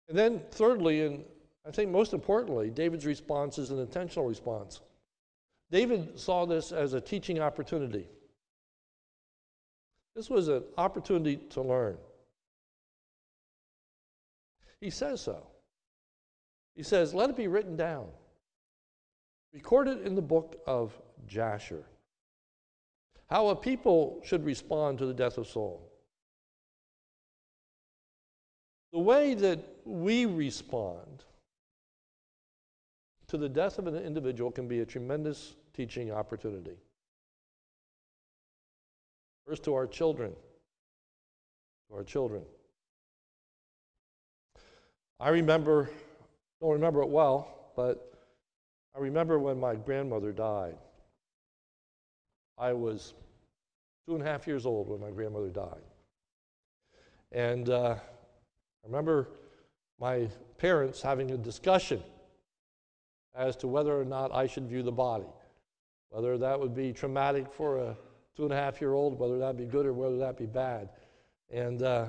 And 0.10 0.18
then, 0.18 0.42
thirdly, 0.52 1.02
and 1.02 1.26
I 1.68 1.72
think 1.72 1.92
most 1.92 2.14
importantly, 2.14 2.70
David's 2.70 3.06
response 3.06 3.58
is 3.58 3.72
an 3.72 3.80
intentional 3.80 4.26
response. 4.26 4.80
David 5.70 6.18
saw 6.18 6.46
this 6.46 6.72
as 6.72 6.94
a 6.94 7.02
teaching 7.02 7.40
opportunity. 7.40 8.08
This 10.15 10.30
was 10.30 10.48
an 10.48 10.63
opportunity 10.78 11.36
to 11.50 11.62
learn. 11.62 11.98
He 14.80 14.90
says 14.90 15.20
so. 15.20 15.46
He 16.74 16.84
says, 16.84 17.13
Let 17.13 17.30
it 17.30 17.36
be 17.36 17.48
written 17.48 17.76
down, 17.76 18.08
recorded 19.52 20.06
in 20.08 20.15
the 20.15 20.22
book 20.22 20.62
of 20.65 20.98
Jasher, 21.28 21.84
how 23.30 23.50
a 23.50 23.56
people 23.56 24.22
should 24.24 24.46
respond 24.46 25.00
to 25.00 25.06
the 25.06 25.13
death 25.13 25.38
of 25.38 25.48
Saul. 25.48 25.92
The 28.94 29.00
way 29.00 29.34
that 29.34 29.60
we 29.84 30.26
respond 30.26 31.26
to 33.28 33.38
the 33.38 33.50
death 33.50 33.78
of 33.78 33.88
an 33.88 33.96
individual 33.96 34.52
can 34.52 34.67
be 34.67 34.80
a 34.80 34.86
tremendous 34.86 35.56
teaching 35.73 36.12
opportunity. 36.12 36.78
First, 39.46 39.63
to 39.63 39.73
our 39.73 39.88
children. 39.88 40.34
To 41.90 41.98
our 41.98 42.04
children. 42.04 42.44
I 45.19 45.30
remember, 45.30 45.90
don't 46.62 46.73
remember 46.73 47.02
it 47.02 47.10
well, 47.10 47.71
but 47.75 48.13
I 48.96 49.00
remember 49.00 49.40
when 49.40 49.60
my 49.60 49.75
grandmother 49.75 50.32
died. 50.32 50.78
I 52.58 52.73
was 52.73 53.13
two 54.06 54.15
and 54.15 54.23
a 54.23 54.25
half 54.25 54.48
years 54.48 54.65
old 54.65 54.88
when 54.90 55.02
my 55.02 55.12
grandmother 55.12 55.50
died. 55.50 55.84
And 57.32 57.69
uh, 57.69 57.96
I 57.96 58.86
remember 58.86 59.28
my 60.00 60.30
parents 60.58 61.02
having 61.02 61.32
a 61.32 61.38
discussion 61.38 62.02
as 63.38 63.56
to 63.58 63.67
whether 63.67 63.98
or 63.98 64.04
not 64.04 64.33
I 64.33 64.48
should 64.48 64.67
view 64.67 64.81
the 64.81 64.92
body, 64.92 65.27
whether 66.10 66.38
that 66.38 66.60
would 66.60 66.73
be 66.73 66.92
traumatic 66.92 67.54
for 67.54 67.77
a 67.77 67.98
two 68.35 68.44
and 68.44 68.52
a 68.52 68.56
half 68.56 68.81
year 68.81 68.94
old, 68.94 69.17
whether 69.19 69.38
that 69.40 69.58
be 69.58 69.65
good 69.65 69.85
or 69.85 69.94
whether 69.94 70.17
that 70.17 70.38
be 70.38 70.46
bad. 70.46 70.90
And 71.52 71.81
uh, 71.81 72.08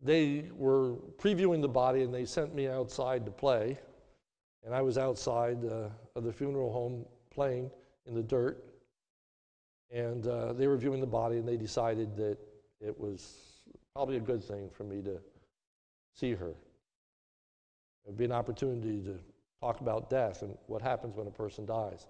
they 0.00 0.50
were 0.52 0.96
previewing 1.18 1.60
the 1.60 1.68
body 1.68 2.02
and 2.02 2.14
they 2.14 2.24
sent 2.24 2.54
me 2.54 2.68
outside 2.68 3.24
to 3.24 3.30
play. 3.30 3.78
And 4.64 4.74
I 4.74 4.82
was 4.82 4.98
outside 4.98 5.64
uh, 5.64 5.88
of 6.14 6.24
the 6.24 6.32
funeral 6.32 6.72
home 6.72 7.04
playing 7.30 7.70
in 8.06 8.14
the 8.14 8.22
dirt. 8.22 8.64
And 9.90 10.26
uh, 10.26 10.52
they 10.52 10.66
were 10.66 10.76
viewing 10.76 11.00
the 11.00 11.06
body 11.06 11.38
and 11.38 11.48
they 11.48 11.56
decided 11.56 12.16
that 12.16 12.38
it 12.80 12.98
was 12.98 13.36
probably 13.94 14.16
a 14.16 14.20
good 14.20 14.44
thing 14.44 14.68
for 14.70 14.84
me 14.84 15.02
to 15.02 15.18
see 16.14 16.34
her. 16.34 16.54
It 18.04 18.10
would 18.10 18.16
be 18.16 18.24
an 18.24 18.32
opportunity 18.32 19.00
to 19.02 19.18
talk 19.60 19.80
about 19.80 20.08
death 20.10 20.42
and 20.42 20.56
what 20.66 20.82
happens 20.82 21.16
when 21.16 21.26
a 21.26 21.30
person 21.30 21.66
dies. 21.66 22.06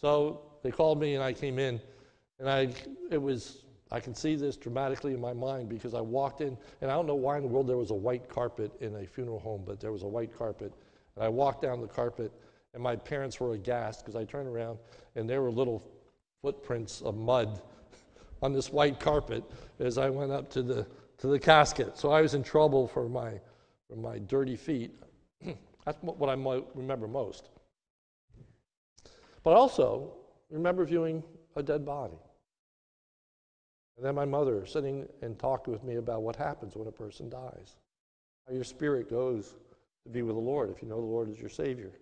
So 0.00 0.42
they 0.62 0.70
called 0.70 1.00
me 1.00 1.14
and 1.14 1.22
I 1.22 1.32
came 1.32 1.58
in, 1.58 1.80
and 2.38 2.48
I, 2.48 2.68
it 3.10 3.20
was, 3.20 3.64
I 3.90 4.00
can 4.00 4.14
see 4.14 4.34
this 4.34 4.56
dramatically 4.56 5.12
in 5.12 5.20
my 5.20 5.32
mind 5.32 5.68
because 5.68 5.94
I 5.94 6.00
walked 6.00 6.40
in, 6.40 6.56
and 6.80 6.90
I 6.90 6.94
don't 6.94 7.06
know 7.06 7.14
why 7.14 7.36
in 7.36 7.42
the 7.42 7.48
world 7.48 7.66
there 7.66 7.76
was 7.76 7.90
a 7.90 7.94
white 7.94 8.28
carpet 8.28 8.72
in 8.80 8.94
a 8.96 9.06
funeral 9.06 9.40
home, 9.40 9.62
but 9.66 9.80
there 9.80 9.92
was 9.92 10.02
a 10.02 10.08
white 10.08 10.36
carpet. 10.36 10.72
And 11.16 11.24
I 11.24 11.28
walked 11.28 11.62
down 11.62 11.80
the 11.80 11.88
carpet, 11.88 12.32
and 12.72 12.82
my 12.82 12.96
parents 12.96 13.40
were 13.40 13.52
aghast 13.52 14.00
because 14.00 14.16
I 14.16 14.24
turned 14.24 14.48
around, 14.48 14.78
and 15.16 15.28
there 15.28 15.42
were 15.42 15.50
little 15.50 15.82
footprints 16.40 17.02
of 17.02 17.16
mud 17.16 17.60
on 18.42 18.52
this 18.52 18.72
white 18.72 18.98
carpet 18.98 19.44
as 19.78 19.98
I 19.98 20.08
went 20.08 20.32
up 20.32 20.50
to 20.52 20.62
the, 20.62 20.86
to 21.18 21.26
the 21.26 21.38
casket. 21.38 21.98
So 21.98 22.10
I 22.10 22.22
was 22.22 22.34
in 22.34 22.42
trouble 22.42 22.88
for 22.88 23.08
my, 23.08 23.32
for 23.88 23.96
my 23.96 24.18
dirty 24.18 24.56
feet. 24.56 24.92
That's 25.84 25.98
what 26.02 26.28
I 26.28 26.62
remember 26.74 27.06
most. 27.06 27.48
But 29.42 29.54
also, 29.54 30.12
remember 30.50 30.84
viewing 30.84 31.22
a 31.56 31.62
dead 31.62 31.84
body. 31.84 32.18
And 33.96 34.06
then 34.06 34.14
my 34.14 34.24
mother 34.24 34.64
sitting 34.66 35.06
and 35.22 35.38
talking 35.38 35.72
with 35.72 35.84
me 35.84 35.96
about 35.96 36.22
what 36.22 36.36
happens 36.36 36.74
when 36.74 36.88
a 36.88 36.92
person 36.92 37.28
dies, 37.28 37.76
how 38.46 38.54
your 38.54 38.64
spirit 38.64 39.10
goes 39.10 39.54
to 40.04 40.10
be 40.10 40.22
with 40.22 40.36
the 40.36 40.40
Lord 40.40 40.70
if 40.70 40.82
you 40.82 40.88
know 40.88 41.00
the 41.00 41.06
Lord 41.06 41.28
is 41.28 41.38
your 41.38 41.50
Savior. 41.50 41.92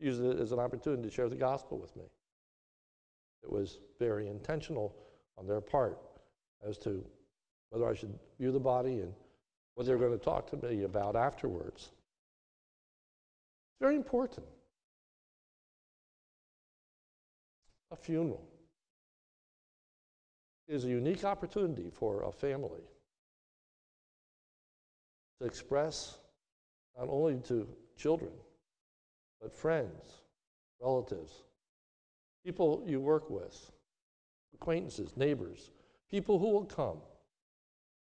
Use 0.00 0.18
it 0.18 0.40
as 0.40 0.52
an 0.52 0.58
opportunity 0.58 1.02
to 1.02 1.14
share 1.14 1.28
the 1.28 1.36
gospel 1.36 1.78
with 1.78 1.94
me. 1.96 2.04
It 3.44 3.50
was 3.50 3.78
very 3.98 4.28
intentional 4.28 4.96
on 5.38 5.46
their 5.46 5.60
part 5.60 5.98
as 6.66 6.78
to 6.78 7.04
whether 7.70 7.88
I 7.88 7.94
should 7.94 8.18
view 8.38 8.50
the 8.50 8.60
body 8.60 9.00
and 9.00 9.12
what 9.74 9.86
they 9.86 9.92
were 9.92 9.98
going 9.98 10.18
to 10.18 10.24
talk 10.24 10.50
to 10.50 10.66
me 10.66 10.82
about 10.82 11.14
afterwards. 11.16 11.90
Very 13.80 13.96
important. 13.96 14.46
A 17.90 17.96
funeral 17.96 18.44
is 20.66 20.84
a 20.84 20.88
unique 20.88 21.24
opportunity 21.24 21.90
for 21.92 22.22
a 22.22 22.32
family 22.32 22.82
to 25.40 25.46
express 25.46 26.18
not 26.98 27.08
only 27.08 27.38
to 27.40 27.68
children, 27.96 28.30
but 29.40 29.54
friends, 29.54 30.22
relatives, 30.80 31.44
people 32.44 32.82
you 32.86 33.00
work 33.00 33.28
with, 33.28 33.70
acquaintances, 34.54 35.16
neighbors, 35.16 35.70
people 36.10 36.38
who 36.38 36.50
will 36.50 36.64
come 36.64 36.98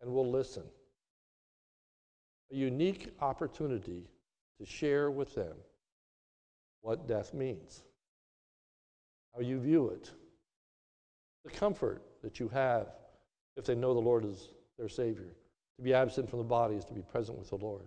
and 0.02 0.12
will 0.12 0.30
listen. 0.30 0.64
A 2.52 2.56
unique 2.56 3.14
opportunity 3.22 4.08
to 4.60 4.66
share 4.66 5.10
with 5.10 5.34
them 5.36 5.56
what 6.82 7.08
death 7.08 7.34
means, 7.34 7.84
how 9.34 9.42
you 9.42 9.60
view 9.60 9.90
it, 9.90 10.12
the 11.44 11.52
comfort 11.52 12.04
that 12.22 12.40
you 12.40 12.48
have 12.50 12.88
if 13.56 13.66
they 13.66 13.76
know 13.76 13.94
the 13.94 14.00
Lord 14.00 14.26
is 14.26 14.50
their 14.78 14.90
Savior. 14.90 15.36
To 15.78 15.84
be 15.84 15.94
absent 15.94 16.30
from 16.30 16.40
the 16.40 16.46
body 16.46 16.76
is 16.76 16.86
to 16.86 16.94
be 16.94 17.02
present 17.02 17.38
with 17.38 17.50
the 17.50 17.56
Lord. 17.56 17.84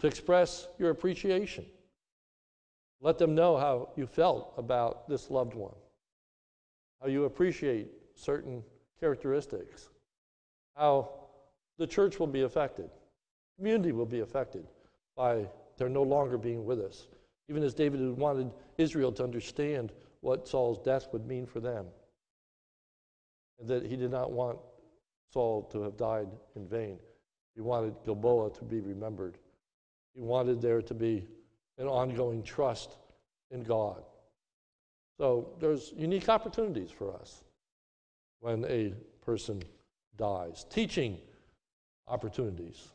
To 0.00 0.06
express 0.06 0.68
your 0.78 0.90
appreciation. 0.90 1.64
Let 3.00 3.18
them 3.18 3.34
know 3.34 3.56
how 3.56 3.90
you 3.96 4.06
felt 4.06 4.52
about 4.58 5.08
this 5.08 5.30
loved 5.30 5.54
one, 5.54 5.74
how 7.00 7.08
you 7.08 7.24
appreciate 7.24 7.88
certain 8.14 8.62
characteristics, 8.98 9.88
how 10.76 11.10
the 11.78 11.86
church 11.86 12.18
will 12.18 12.26
be 12.26 12.42
affected, 12.42 12.90
community 13.56 13.92
will 13.92 14.06
be 14.06 14.20
affected 14.20 14.66
by 15.16 15.46
their 15.78 15.88
no 15.88 16.02
longer 16.02 16.36
being 16.36 16.64
with 16.64 16.80
us. 16.80 17.06
Even 17.48 17.62
as 17.62 17.72
David 17.72 18.00
had 18.00 18.18
wanted 18.18 18.50
Israel 18.76 19.12
to 19.12 19.24
understand 19.24 19.92
what 20.20 20.46
Saul's 20.46 20.78
death 20.78 21.08
would 21.12 21.26
mean 21.26 21.46
for 21.46 21.60
them, 21.60 21.86
and 23.58 23.68
that 23.68 23.86
he 23.86 23.96
did 23.96 24.10
not 24.10 24.32
want 24.32 24.58
Saul 25.32 25.62
to 25.72 25.82
have 25.82 25.96
died 25.96 26.28
in 26.56 26.66
vain. 26.66 26.98
He 27.54 27.60
wanted 27.60 27.94
Gilboa 28.04 28.52
to 28.54 28.64
be 28.64 28.80
remembered. 28.80 29.38
He 30.14 30.20
wanted 30.20 30.60
there 30.60 30.82
to 30.82 30.94
be 30.94 31.26
an 31.78 31.86
ongoing 31.86 32.42
trust 32.42 32.96
in 33.50 33.62
God. 33.62 34.02
So 35.16 35.50
there's 35.60 35.92
unique 35.96 36.28
opportunities 36.28 36.90
for 36.90 37.14
us 37.14 37.42
when 38.40 38.64
a 38.66 38.94
person 39.24 39.62
dies. 40.16 40.66
Teaching 40.70 41.18
opportunities. 42.06 42.88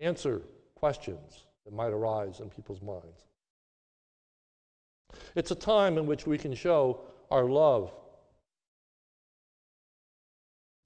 Answer 0.00 0.42
questions 0.74 1.46
that 1.64 1.74
might 1.74 1.92
arise 1.92 2.40
in 2.40 2.50
people's 2.50 2.82
minds. 2.82 3.26
It's 5.34 5.50
a 5.50 5.56
time 5.56 5.98
in 5.98 6.06
which 6.06 6.26
we 6.26 6.38
can 6.38 6.54
show 6.54 7.00
our 7.30 7.44
love. 7.44 7.92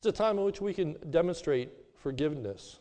It's 0.00 0.06
a 0.06 0.12
time 0.12 0.38
in 0.38 0.44
which 0.44 0.60
we 0.60 0.72
can 0.72 0.96
demonstrate 1.10 1.72
forgiveness. 1.96 2.78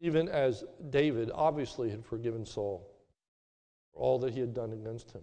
Even 0.00 0.28
as 0.28 0.62
David 0.90 1.30
obviously 1.34 1.90
had 1.90 2.04
forgiven 2.04 2.46
Saul 2.46 2.88
for 3.92 4.00
all 4.00 4.18
that 4.20 4.32
he 4.32 4.40
had 4.40 4.54
done 4.54 4.72
against 4.72 5.10
him. 5.10 5.22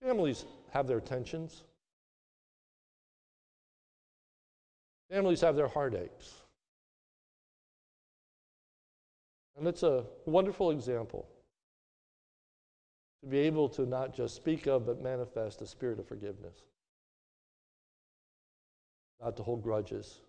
Families 0.00 0.44
have 0.70 0.86
their 0.86 1.00
tensions. 1.00 1.64
Families 5.10 5.40
have 5.40 5.56
their 5.56 5.68
heartaches. 5.68 6.42
And 9.56 9.66
it's 9.66 9.82
a 9.82 10.04
wonderful 10.26 10.70
example 10.70 11.28
to 13.22 13.28
be 13.28 13.38
able 13.38 13.68
to 13.70 13.86
not 13.86 14.14
just 14.14 14.36
speak 14.36 14.66
of, 14.66 14.86
but 14.86 15.02
manifest 15.02 15.62
a 15.62 15.66
spirit 15.66 15.98
of 15.98 16.06
forgiveness. 16.06 16.62
Not 19.22 19.36
to 19.38 19.42
hold 19.42 19.62
grudges, 19.62 20.20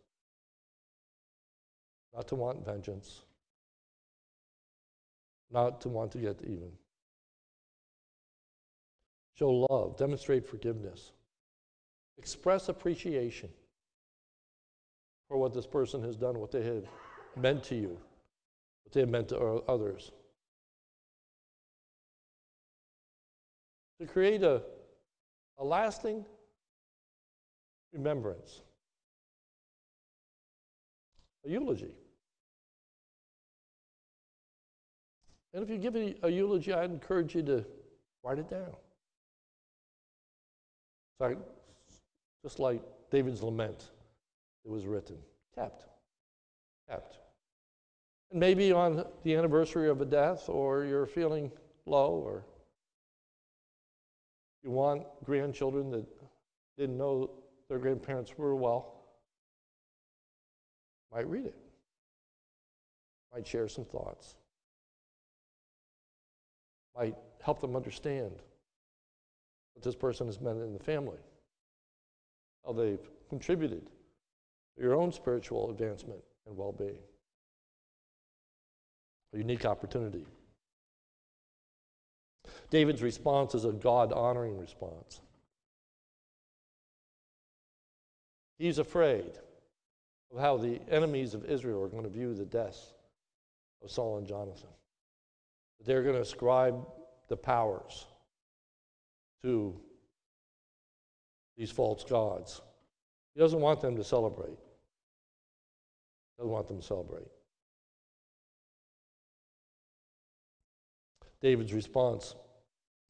not 2.15 2.27
to 2.29 2.35
want 2.35 2.65
vengeance, 2.65 3.23
not 5.51 5.81
to 5.81 5.89
want 5.89 6.11
to 6.13 6.19
get 6.19 6.39
even. 6.43 6.71
Show 9.35 9.67
love, 9.69 9.97
demonstrate 9.97 10.47
forgiveness, 10.47 11.11
express 12.17 12.69
appreciation 12.69 13.49
for 15.27 15.37
what 15.37 15.53
this 15.53 15.67
person 15.67 16.01
has 16.01 16.15
done, 16.15 16.39
what 16.39 16.51
they 16.51 16.63
have 16.63 16.85
meant 17.35 17.63
to 17.65 17.75
you, 17.75 17.99
what 18.87 18.93
they 18.93 19.01
have 19.01 19.09
meant 19.09 19.27
to 19.27 19.37
others. 19.67 20.13
To 23.99 24.07
create 24.07 24.43
a, 24.43 24.61
a 25.57 25.65
lasting 25.65 26.23
remembrance, 27.91 28.61
a 31.45 31.49
eulogy. 31.49 31.91
And 35.53 35.63
if 35.63 35.69
you 35.69 35.77
give 35.77 35.97
a, 35.97 36.15
a 36.23 36.29
eulogy, 36.29 36.73
I'd 36.73 36.89
encourage 36.89 37.35
you 37.35 37.41
to 37.43 37.65
write 38.23 38.39
it 38.39 38.49
down. 38.49 38.73
Like, 41.19 41.39
just 42.41 42.59
like 42.59 42.81
David's 43.11 43.43
lament 43.43 43.89
it 44.63 44.71
was 44.71 44.85
written, 44.85 45.17
kept, 45.55 45.87
kept. 46.89 47.26
Maybe 48.31 48.71
on 48.71 49.05
the 49.23 49.35
anniversary 49.35 49.89
of 49.89 50.01
a 50.01 50.05
death, 50.05 50.49
or 50.49 50.83
you're 50.83 51.05
feeling 51.05 51.51
low, 51.85 52.11
or 52.11 52.45
you 54.63 54.69
want 54.69 55.03
grandchildren 55.23 55.89
that 55.91 56.05
didn't 56.77 56.97
know 56.97 57.29
their 57.69 57.79
grandparents 57.79 58.37
were 58.37 58.55
well, 58.55 58.95
might 61.13 61.27
read 61.27 61.45
it, 61.45 61.55
might 63.33 63.47
share 63.47 63.69
some 63.69 63.85
thoughts, 63.85 64.35
might 66.95 67.15
help 67.41 67.61
them 67.61 67.75
understand 67.75 68.31
what 69.73 69.83
this 69.83 69.95
person 69.95 70.27
has 70.27 70.41
meant 70.41 70.59
in 70.61 70.73
the 70.73 70.83
family, 70.83 71.19
how 72.65 72.73
they've 72.73 73.09
contributed 73.29 73.85
to 74.75 74.83
your 74.83 74.95
own 74.95 75.13
spiritual 75.13 75.69
advancement 75.69 76.19
and 76.45 76.57
well 76.57 76.73
being. 76.73 76.99
A 79.33 79.37
unique 79.37 79.65
opportunity. 79.65 80.25
David's 82.69 83.01
response 83.01 83.55
is 83.55 83.65
a 83.65 83.71
God 83.71 84.13
honoring 84.13 84.57
response. 84.57 85.21
He's 88.57 88.79
afraid 88.79 89.31
of 90.31 90.39
how 90.39 90.57
the 90.57 90.79
enemies 90.89 91.33
of 91.33 91.45
Israel 91.45 91.83
are 91.83 91.87
going 91.87 92.03
to 92.03 92.09
view 92.09 92.33
the 92.33 92.45
deaths 92.45 92.93
of 93.83 93.91
Saul 93.91 94.17
and 94.17 94.27
Jonathan. 94.27 94.69
They're 95.85 96.01
going 96.03 96.15
to 96.15 96.21
ascribe 96.21 96.85
the 97.27 97.37
powers 97.37 98.07
to 99.43 99.79
these 101.57 101.71
false 101.71 102.03
gods. 102.03 102.61
He 103.35 103.39
doesn't 103.39 103.61
want 103.61 103.81
them 103.81 103.95
to 103.97 104.03
celebrate. 104.03 104.57
He 104.57 104.57
doesn't 106.39 106.51
want 106.51 106.67
them 106.67 106.79
to 106.79 106.85
celebrate. 106.85 107.27
David's 111.41 111.73
response 111.73 112.35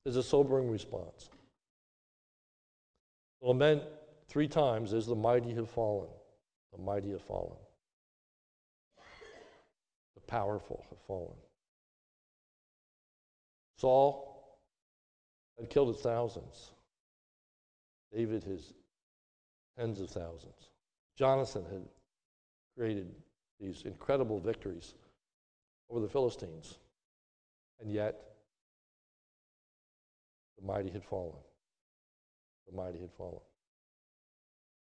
is 0.05 0.15
a 0.15 0.23
sobering 0.23 0.69
response. 0.69 1.29
Lament 3.41 3.83
three 4.27 4.47
times 4.47 4.93
as 4.93 5.05
the 5.05 5.15
mighty 5.15 5.53
have 5.53 5.69
fallen. 5.69 6.09
The 6.73 6.81
mighty 6.81 7.11
have 7.11 7.21
fallen. 7.21 7.57
The 10.15 10.21
powerful 10.21 10.85
have 10.89 10.99
fallen. 11.07 11.35
Saul 13.77 14.59
had 15.57 15.69
killed 15.69 15.89
his 15.95 16.01
thousands. 16.01 16.71
David 18.13 18.43
his 18.43 18.73
tens 19.77 19.99
of 19.99 20.09
thousands. 20.09 20.69
Jonathan 21.17 21.63
had 21.71 21.83
created 22.75 23.07
these 23.59 23.83
incredible 23.83 24.39
victories 24.39 24.93
over 25.89 25.99
the 25.99 26.07
Philistines. 26.07 26.77
And 27.79 27.91
yet, 27.91 28.15
the 30.59 30.65
mighty 30.65 30.89
had 30.89 31.03
fallen. 31.03 31.37
The 32.69 32.75
mighty 32.75 32.99
had 32.99 33.11
fallen. 33.11 33.41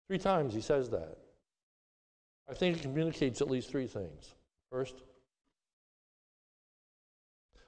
Three 0.07 0.17
times 0.17 0.53
he 0.53 0.61
says 0.61 0.89
that. 0.89 1.17
I 2.49 2.53
think 2.53 2.77
it 2.77 2.81
communicates 2.81 3.41
at 3.41 3.49
least 3.49 3.69
three 3.69 3.87
things. 3.87 4.35
First, 4.69 4.95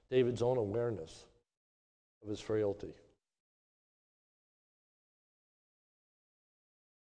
David's 0.09 0.41
own 0.41 0.57
awareness 0.57 1.26
of 2.22 2.30
his 2.30 2.39
frailty. 2.39 2.93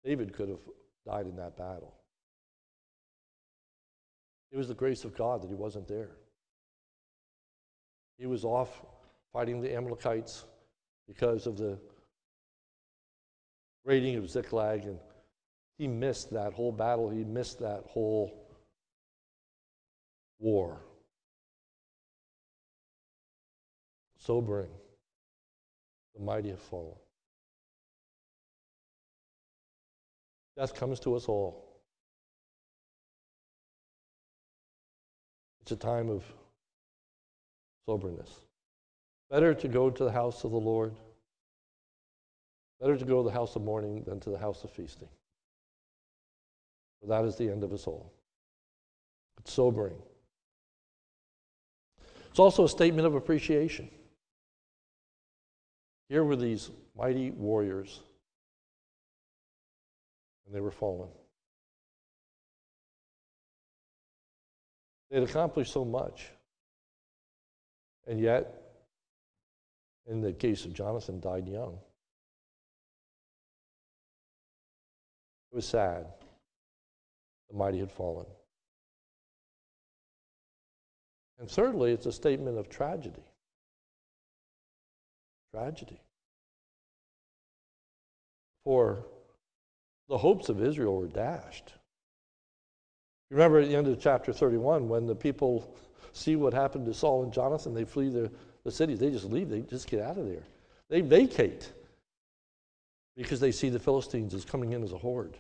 David 0.04 0.34
could 0.34 0.50
have 0.50 0.62
died 1.06 1.26
in 1.28 1.36
that 1.38 1.58
battle. 1.58 1.94
It 4.52 4.58
was 4.58 4.68
the 4.68 4.74
grace 4.74 5.06
of 5.06 5.16
God 5.16 5.42
that 5.42 5.50
he 5.50 5.56
wasn't 5.56 5.88
there. 5.88 6.12
He 8.22 8.28
was 8.28 8.46
off 8.46 8.84
fighting 9.34 9.62
the 9.62 9.76
Amalekites 9.76 10.46
because 11.08 11.48
of 11.48 11.58
the 11.58 11.80
raiding 13.84 14.16
of 14.16 14.30
Ziklag, 14.30 14.86
and 14.86 15.00
he 15.80 15.88
missed 15.88 16.30
that 16.30 16.54
whole 16.54 16.72
battle. 16.72 17.10
He 17.10 17.24
missed 17.24 17.58
that 17.62 17.84
whole 17.88 18.32
war. 20.38 20.84
Sobering. 24.20 24.70
The 26.16 26.24
mighty 26.24 26.50
have 26.50 26.60
fallen. 26.60 26.98
Death 30.56 30.76
comes 30.76 31.00
to 31.00 31.16
us 31.16 31.26
all. 31.26 31.82
It's 35.64 35.72
a 35.72 35.76
time 35.76 36.08
of 36.12 36.24
soberness. 37.86 38.30
Better 39.30 39.54
to 39.54 39.68
go 39.68 39.90
to 39.90 40.04
the 40.04 40.12
house 40.12 40.44
of 40.44 40.52
the 40.52 40.60
Lord. 40.60 40.94
Better 42.80 42.98
to 42.98 43.06
go 43.06 43.24
to 43.24 43.30
the 43.30 43.34
house 43.34 43.56
of 43.56 43.62
mourning 43.62 44.04
than 44.04 44.20
to 44.22 44.30
the 44.30 44.38
house 44.38 44.64
of 44.64 44.72
feasting. 44.72 45.10
For 47.00 47.08
that 47.08 47.26
is 47.26 47.36
the 47.36 47.50
end 47.50 47.64
of 47.64 47.74
us 47.74 47.88
all. 47.88 48.12
It's 49.40 49.54
sobering. 49.54 49.96
It's 52.30 52.40
also 52.40 52.66
a 52.66 52.70
statement 52.70 53.08
of 53.08 53.16
appreciation. 53.16 53.90
Here 56.10 56.24
were 56.24 56.36
these 56.36 56.70
mighty 56.98 57.32
warriors 57.32 58.02
and 60.46 60.56
they 60.56 60.60
were 60.60 60.72
fallen. 60.72 61.10
They 65.10 65.20
had 65.20 65.30
accomplished 65.30 65.72
so 65.72 65.86
much. 65.86 66.32
And 68.12 68.20
yet, 68.20 68.62
in 70.06 70.20
the 70.20 70.34
case 70.34 70.66
of 70.66 70.74
Jonathan, 70.74 71.22
died 71.22 71.48
young. 71.48 71.80
It 75.50 75.56
was 75.56 75.66
sad. 75.66 76.08
The 77.50 77.56
mighty 77.56 77.80
had 77.80 77.90
fallen. 77.90 78.26
And 81.40 81.50
thirdly, 81.50 81.94
it's 81.94 82.06
a 82.06 82.12
statement 82.12 82.58
of 82.58 82.68
tragedy. 82.68 83.24
Tragedy. 85.54 86.02
For 88.66 89.06
the 90.10 90.18
hopes 90.18 90.50
of 90.50 90.62
Israel 90.62 90.98
were 90.98 91.08
dashed. 91.08 91.76
Remember 93.30 93.60
at 93.60 93.70
the 93.70 93.76
end 93.78 93.88
of 93.88 94.02
chapter 94.02 94.34
31 94.34 94.90
when 94.90 95.06
the 95.06 95.16
people 95.16 95.74
see 96.14 96.36
what 96.36 96.54
happened 96.54 96.86
to 96.86 96.94
Saul 96.94 97.24
and 97.24 97.34
Jonathan, 97.34 97.74
they 97.74 97.86
flee 97.86 98.10
the, 98.10 98.32
the 98.64 98.72
cities. 98.72 99.00
They 99.00 99.12
just 99.12 99.26
leave, 99.26 99.50
they 99.50 99.62
just 99.62 99.90
get 99.90 100.02
out 100.02 100.18
of 100.18 100.28
there. 100.28 100.44
They 100.90 101.02
vacate 101.02 101.72
because 103.16 103.40
they 103.40 103.52
see 103.52 103.70
the 103.70 103.80
Philistines 103.80 104.34
as 104.34 104.46
coming 104.46 104.74
in 104.74 104.84
as 104.84 104.92
a 104.92 104.98
horde. 104.98 105.38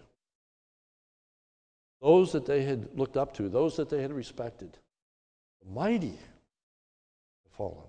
Those 2.02 2.32
that 2.32 2.46
they 2.46 2.64
had 2.64 2.88
looked 2.98 3.18
up 3.18 3.34
to, 3.36 3.48
those 3.48 3.76
that 3.76 3.90
they 3.90 4.02
had 4.02 4.12
respected, 4.12 4.78
the 5.64 5.72
mighty 5.72 6.10
have 6.10 7.52
fallen. 7.52 7.88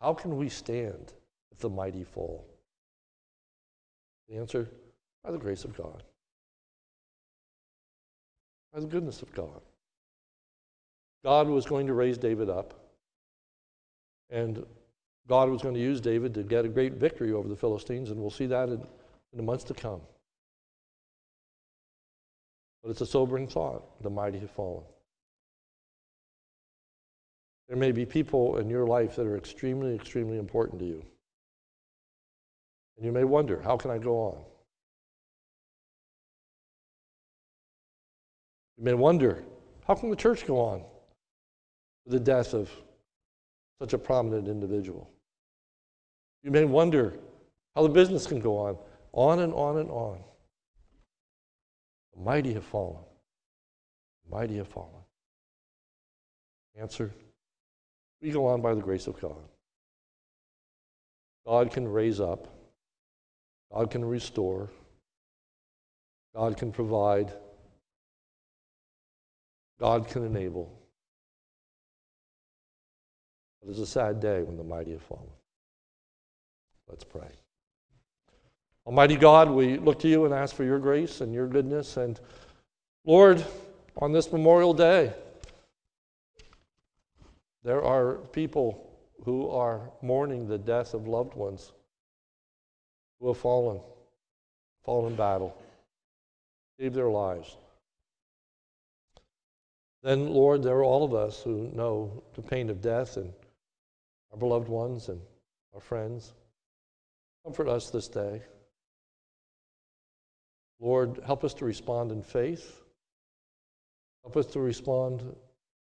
How 0.00 0.14
can 0.14 0.36
we 0.36 0.48
stand 0.48 1.12
if 1.50 1.58
the 1.58 1.70
mighty 1.70 2.04
fall? 2.04 2.46
The 4.28 4.36
answer 4.36 4.68
by 5.22 5.30
the 5.32 5.38
grace 5.38 5.64
of 5.64 5.76
God, 5.76 6.02
by 8.72 8.80
the 8.80 8.86
goodness 8.86 9.22
of 9.22 9.32
God. 9.34 9.60
God 11.24 11.48
was 11.48 11.64
going 11.64 11.86
to 11.86 11.94
raise 11.94 12.18
David 12.18 12.50
up, 12.50 12.74
and 14.28 14.64
God 15.26 15.48
was 15.48 15.62
going 15.62 15.74
to 15.74 15.80
use 15.80 16.00
David 16.00 16.34
to 16.34 16.42
get 16.42 16.66
a 16.66 16.68
great 16.68 16.94
victory 16.94 17.32
over 17.32 17.48
the 17.48 17.56
Philistines, 17.56 18.10
and 18.10 18.20
we'll 18.20 18.30
see 18.30 18.46
that 18.46 18.68
in, 18.68 18.74
in 18.74 19.38
the 19.38 19.42
months 19.42 19.64
to 19.64 19.74
come. 19.74 20.02
But 22.82 22.90
it's 22.90 23.00
a 23.00 23.06
sobering 23.06 23.48
thought 23.48 24.02
the 24.02 24.10
mighty 24.10 24.38
have 24.40 24.50
fallen. 24.50 24.84
There 27.68 27.78
may 27.78 27.92
be 27.92 28.04
people 28.04 28.58
in 28.58 28.68
your 28.68 28.86
life 28.86 29.16
that 29.16 29.26
are 29.26 29.38
extremely, 29.38 29.94
extremely 29.94 30.36
important 30.36 30.80
to 30.80 30.84
you. 30.84 31.02
And 32.98 33.06
you 33.06 33.12
may 33.12 33.24
wonder, 33.24 33.62
how 33.62 33.78
can 33.78 33.90
I 33.90 33.96
go 33.96 34.18
on? 34.18 34.44
You 38.76 38.84
may 38.84 38.92
wonder, 38.92 39.42
how 39.86 39.94
can 39.94 40.10
the 40.10 40.16
church 40.16 40.46
go 40.46 40.60
on 40.60 40.84
the 42.06 42.20
death 42.20 42.54
of 42.54 42.70
such 43.80 43.92
a 43.92 43.98
prominent 43.98 44.48
individual? 44.48 45.10
You 46.42 46.50
may 46.50 46.64
wonder 46.64 47.14
how 47.74 47.82
the 47.82 47.88
business 47.88 48.26
can 48.26 48.40
go 48.40 48.58
on, 48.58 48.76
on 49.12 49.40
and 49.40 49.52
on 49.54 49.78
and 49.78 49.90
on. 49.90 50.18
The 52.14 52.22
mighty 52.22 52.52
have 52.54 52.64
fallen. 52.64 53.02
The 54.24 54.36
mighty 54.36 54.56
have 54.58 54.68
fallen. 54.68 54.90
Answer 56.78 57.12
we 58.24 58.30
go 58.30 58.46
on 58.46 58.62
by 58.62 58.74
the 58.74 58.80
grace 58.80 59.06
of 59.06 59.20
God. 59.20 59.36
God 61.46 61.70
can 61.70 61.86
raise 61.86 62.20
up, 62.20 62.48
God 63.70 63.90
can 63.90 64.02
restore, 64.02 64.70
God 66.34 66.56
can 66.56 66.72
provide. 66.72 67.32
God 69.80 70.08
can 70.08 70.24
enable. 70.24 70.72
But 73.64 73.70
it's 73.70 73.80
a 73.80 73.86
sad 73.86 74.20
day 74.20 74.42
when 74.42 74.58
the 74.58 74.64
mighty 74.64 74.92
have 74.92 75.02
fallen. 75.02 75.30
Let's 76.86 77.04
pray. 77.04 77.28
Almighty 78.86 79.16
God, 79.16 79.50
we 79.50 79.78
look 79.78 79.98
to 80.00 80.08
you 80.08 80.26
and 80.26 80.34
ask 80.34 80.54
for 80.54 80.64
your 80.64 80.78
grace 80.78 81.22
and 81.22 81.32
your 81.32 81.46
goodness. 81.46 81.96
And 81.96 82.20
Lord, 83.06 83.42
on 83.96 84.12
this 84.12 84.30
Memorial 84.30 84.74
Day, 84.74 85.14
there 87.62 87.82
are 87.82 88.16
people 88.32 88.90
who 89.24 89.48
are 89.48 89.80
mourning 90.02 90.46
the 90.46 90.58
death 90.58 90.92
of 90.92 91.08
loved 91.08 91.34
ones 91.34 91.72
who 93.18 93.28
have 93.28 93.38
fallen, 93.38 93.80
fallen 94.84 95.12
in 95.12 95.16
battle. 95.16 95.56
gave 96.78 96.92
their 96.92 97.08
lives. 97.08 97.56
Then, 100.02 100.28
Lord, 100.28 100.62
there 100.62 100.76
are 100.76 100.84
all 100.84 101.04
of 101.04 101.14
us 101.14 101.42
who 101.42 101.70
know 101.72 102.22
the 102.34 102.42
pain 102.42 102.68
of 102.68 102.82
death 102.82 103.16
and 103.16 103.32
our 104.34 104.38
beloved 104.38 104.68
ones 104.68 105.08
and 105.08 105.20
our 105.74 105.80
friends. 105.80 106.34
Comfort 107.44 107.68
us 107.68 107.90
this 107.90 108.08
day. 108.08 108.42
Lord, 110.80 111.20
help 111.24 111.44
us 111.44 111.54
to 111.54 111.64
respond 111.64 112.10
in 112.10 112.20
faith. 112.20 112.80
Help 114.24 114.36
us 114.36 114.46
to 114.46 114.58
respond 114.58 115.22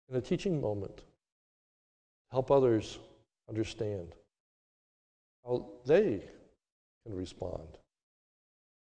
in 0.10 0.18
a 0.18 0.22
teaching 0.22 0.60
moment. 0.60 1.04
Help 2.32 2.52
others 2.52 3.00
understand 3.48 4.10
how 5.46 5.66
they 5.86 6.22
can 7.06 7.16
respond 7.16 7.68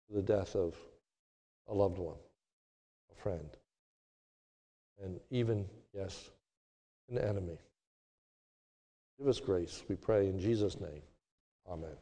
to 0.09 0.15
the 0.15 0.21
death 0.21 0.53
of 0.57 0.75
a 1.69 1.73
loved 1.73 1.97
one, 1.97 2.17
a 3.09 3.21
friend, 3.21 3.49
and 5.01 5.17
even, 5.29 5.65
yes, 5.93 6.29
an 7.09 7.17
enemy. 7.17 7.57
Give 9.17 9.27
us 9.27 9.39
grace, 9.39 9.83
we 9.87 9.95
pray 9.95 10.27
in 10.27 10.39
Jesus' 10.39 10.79
name. 10.79 11.01
Amen. 11.69 11.95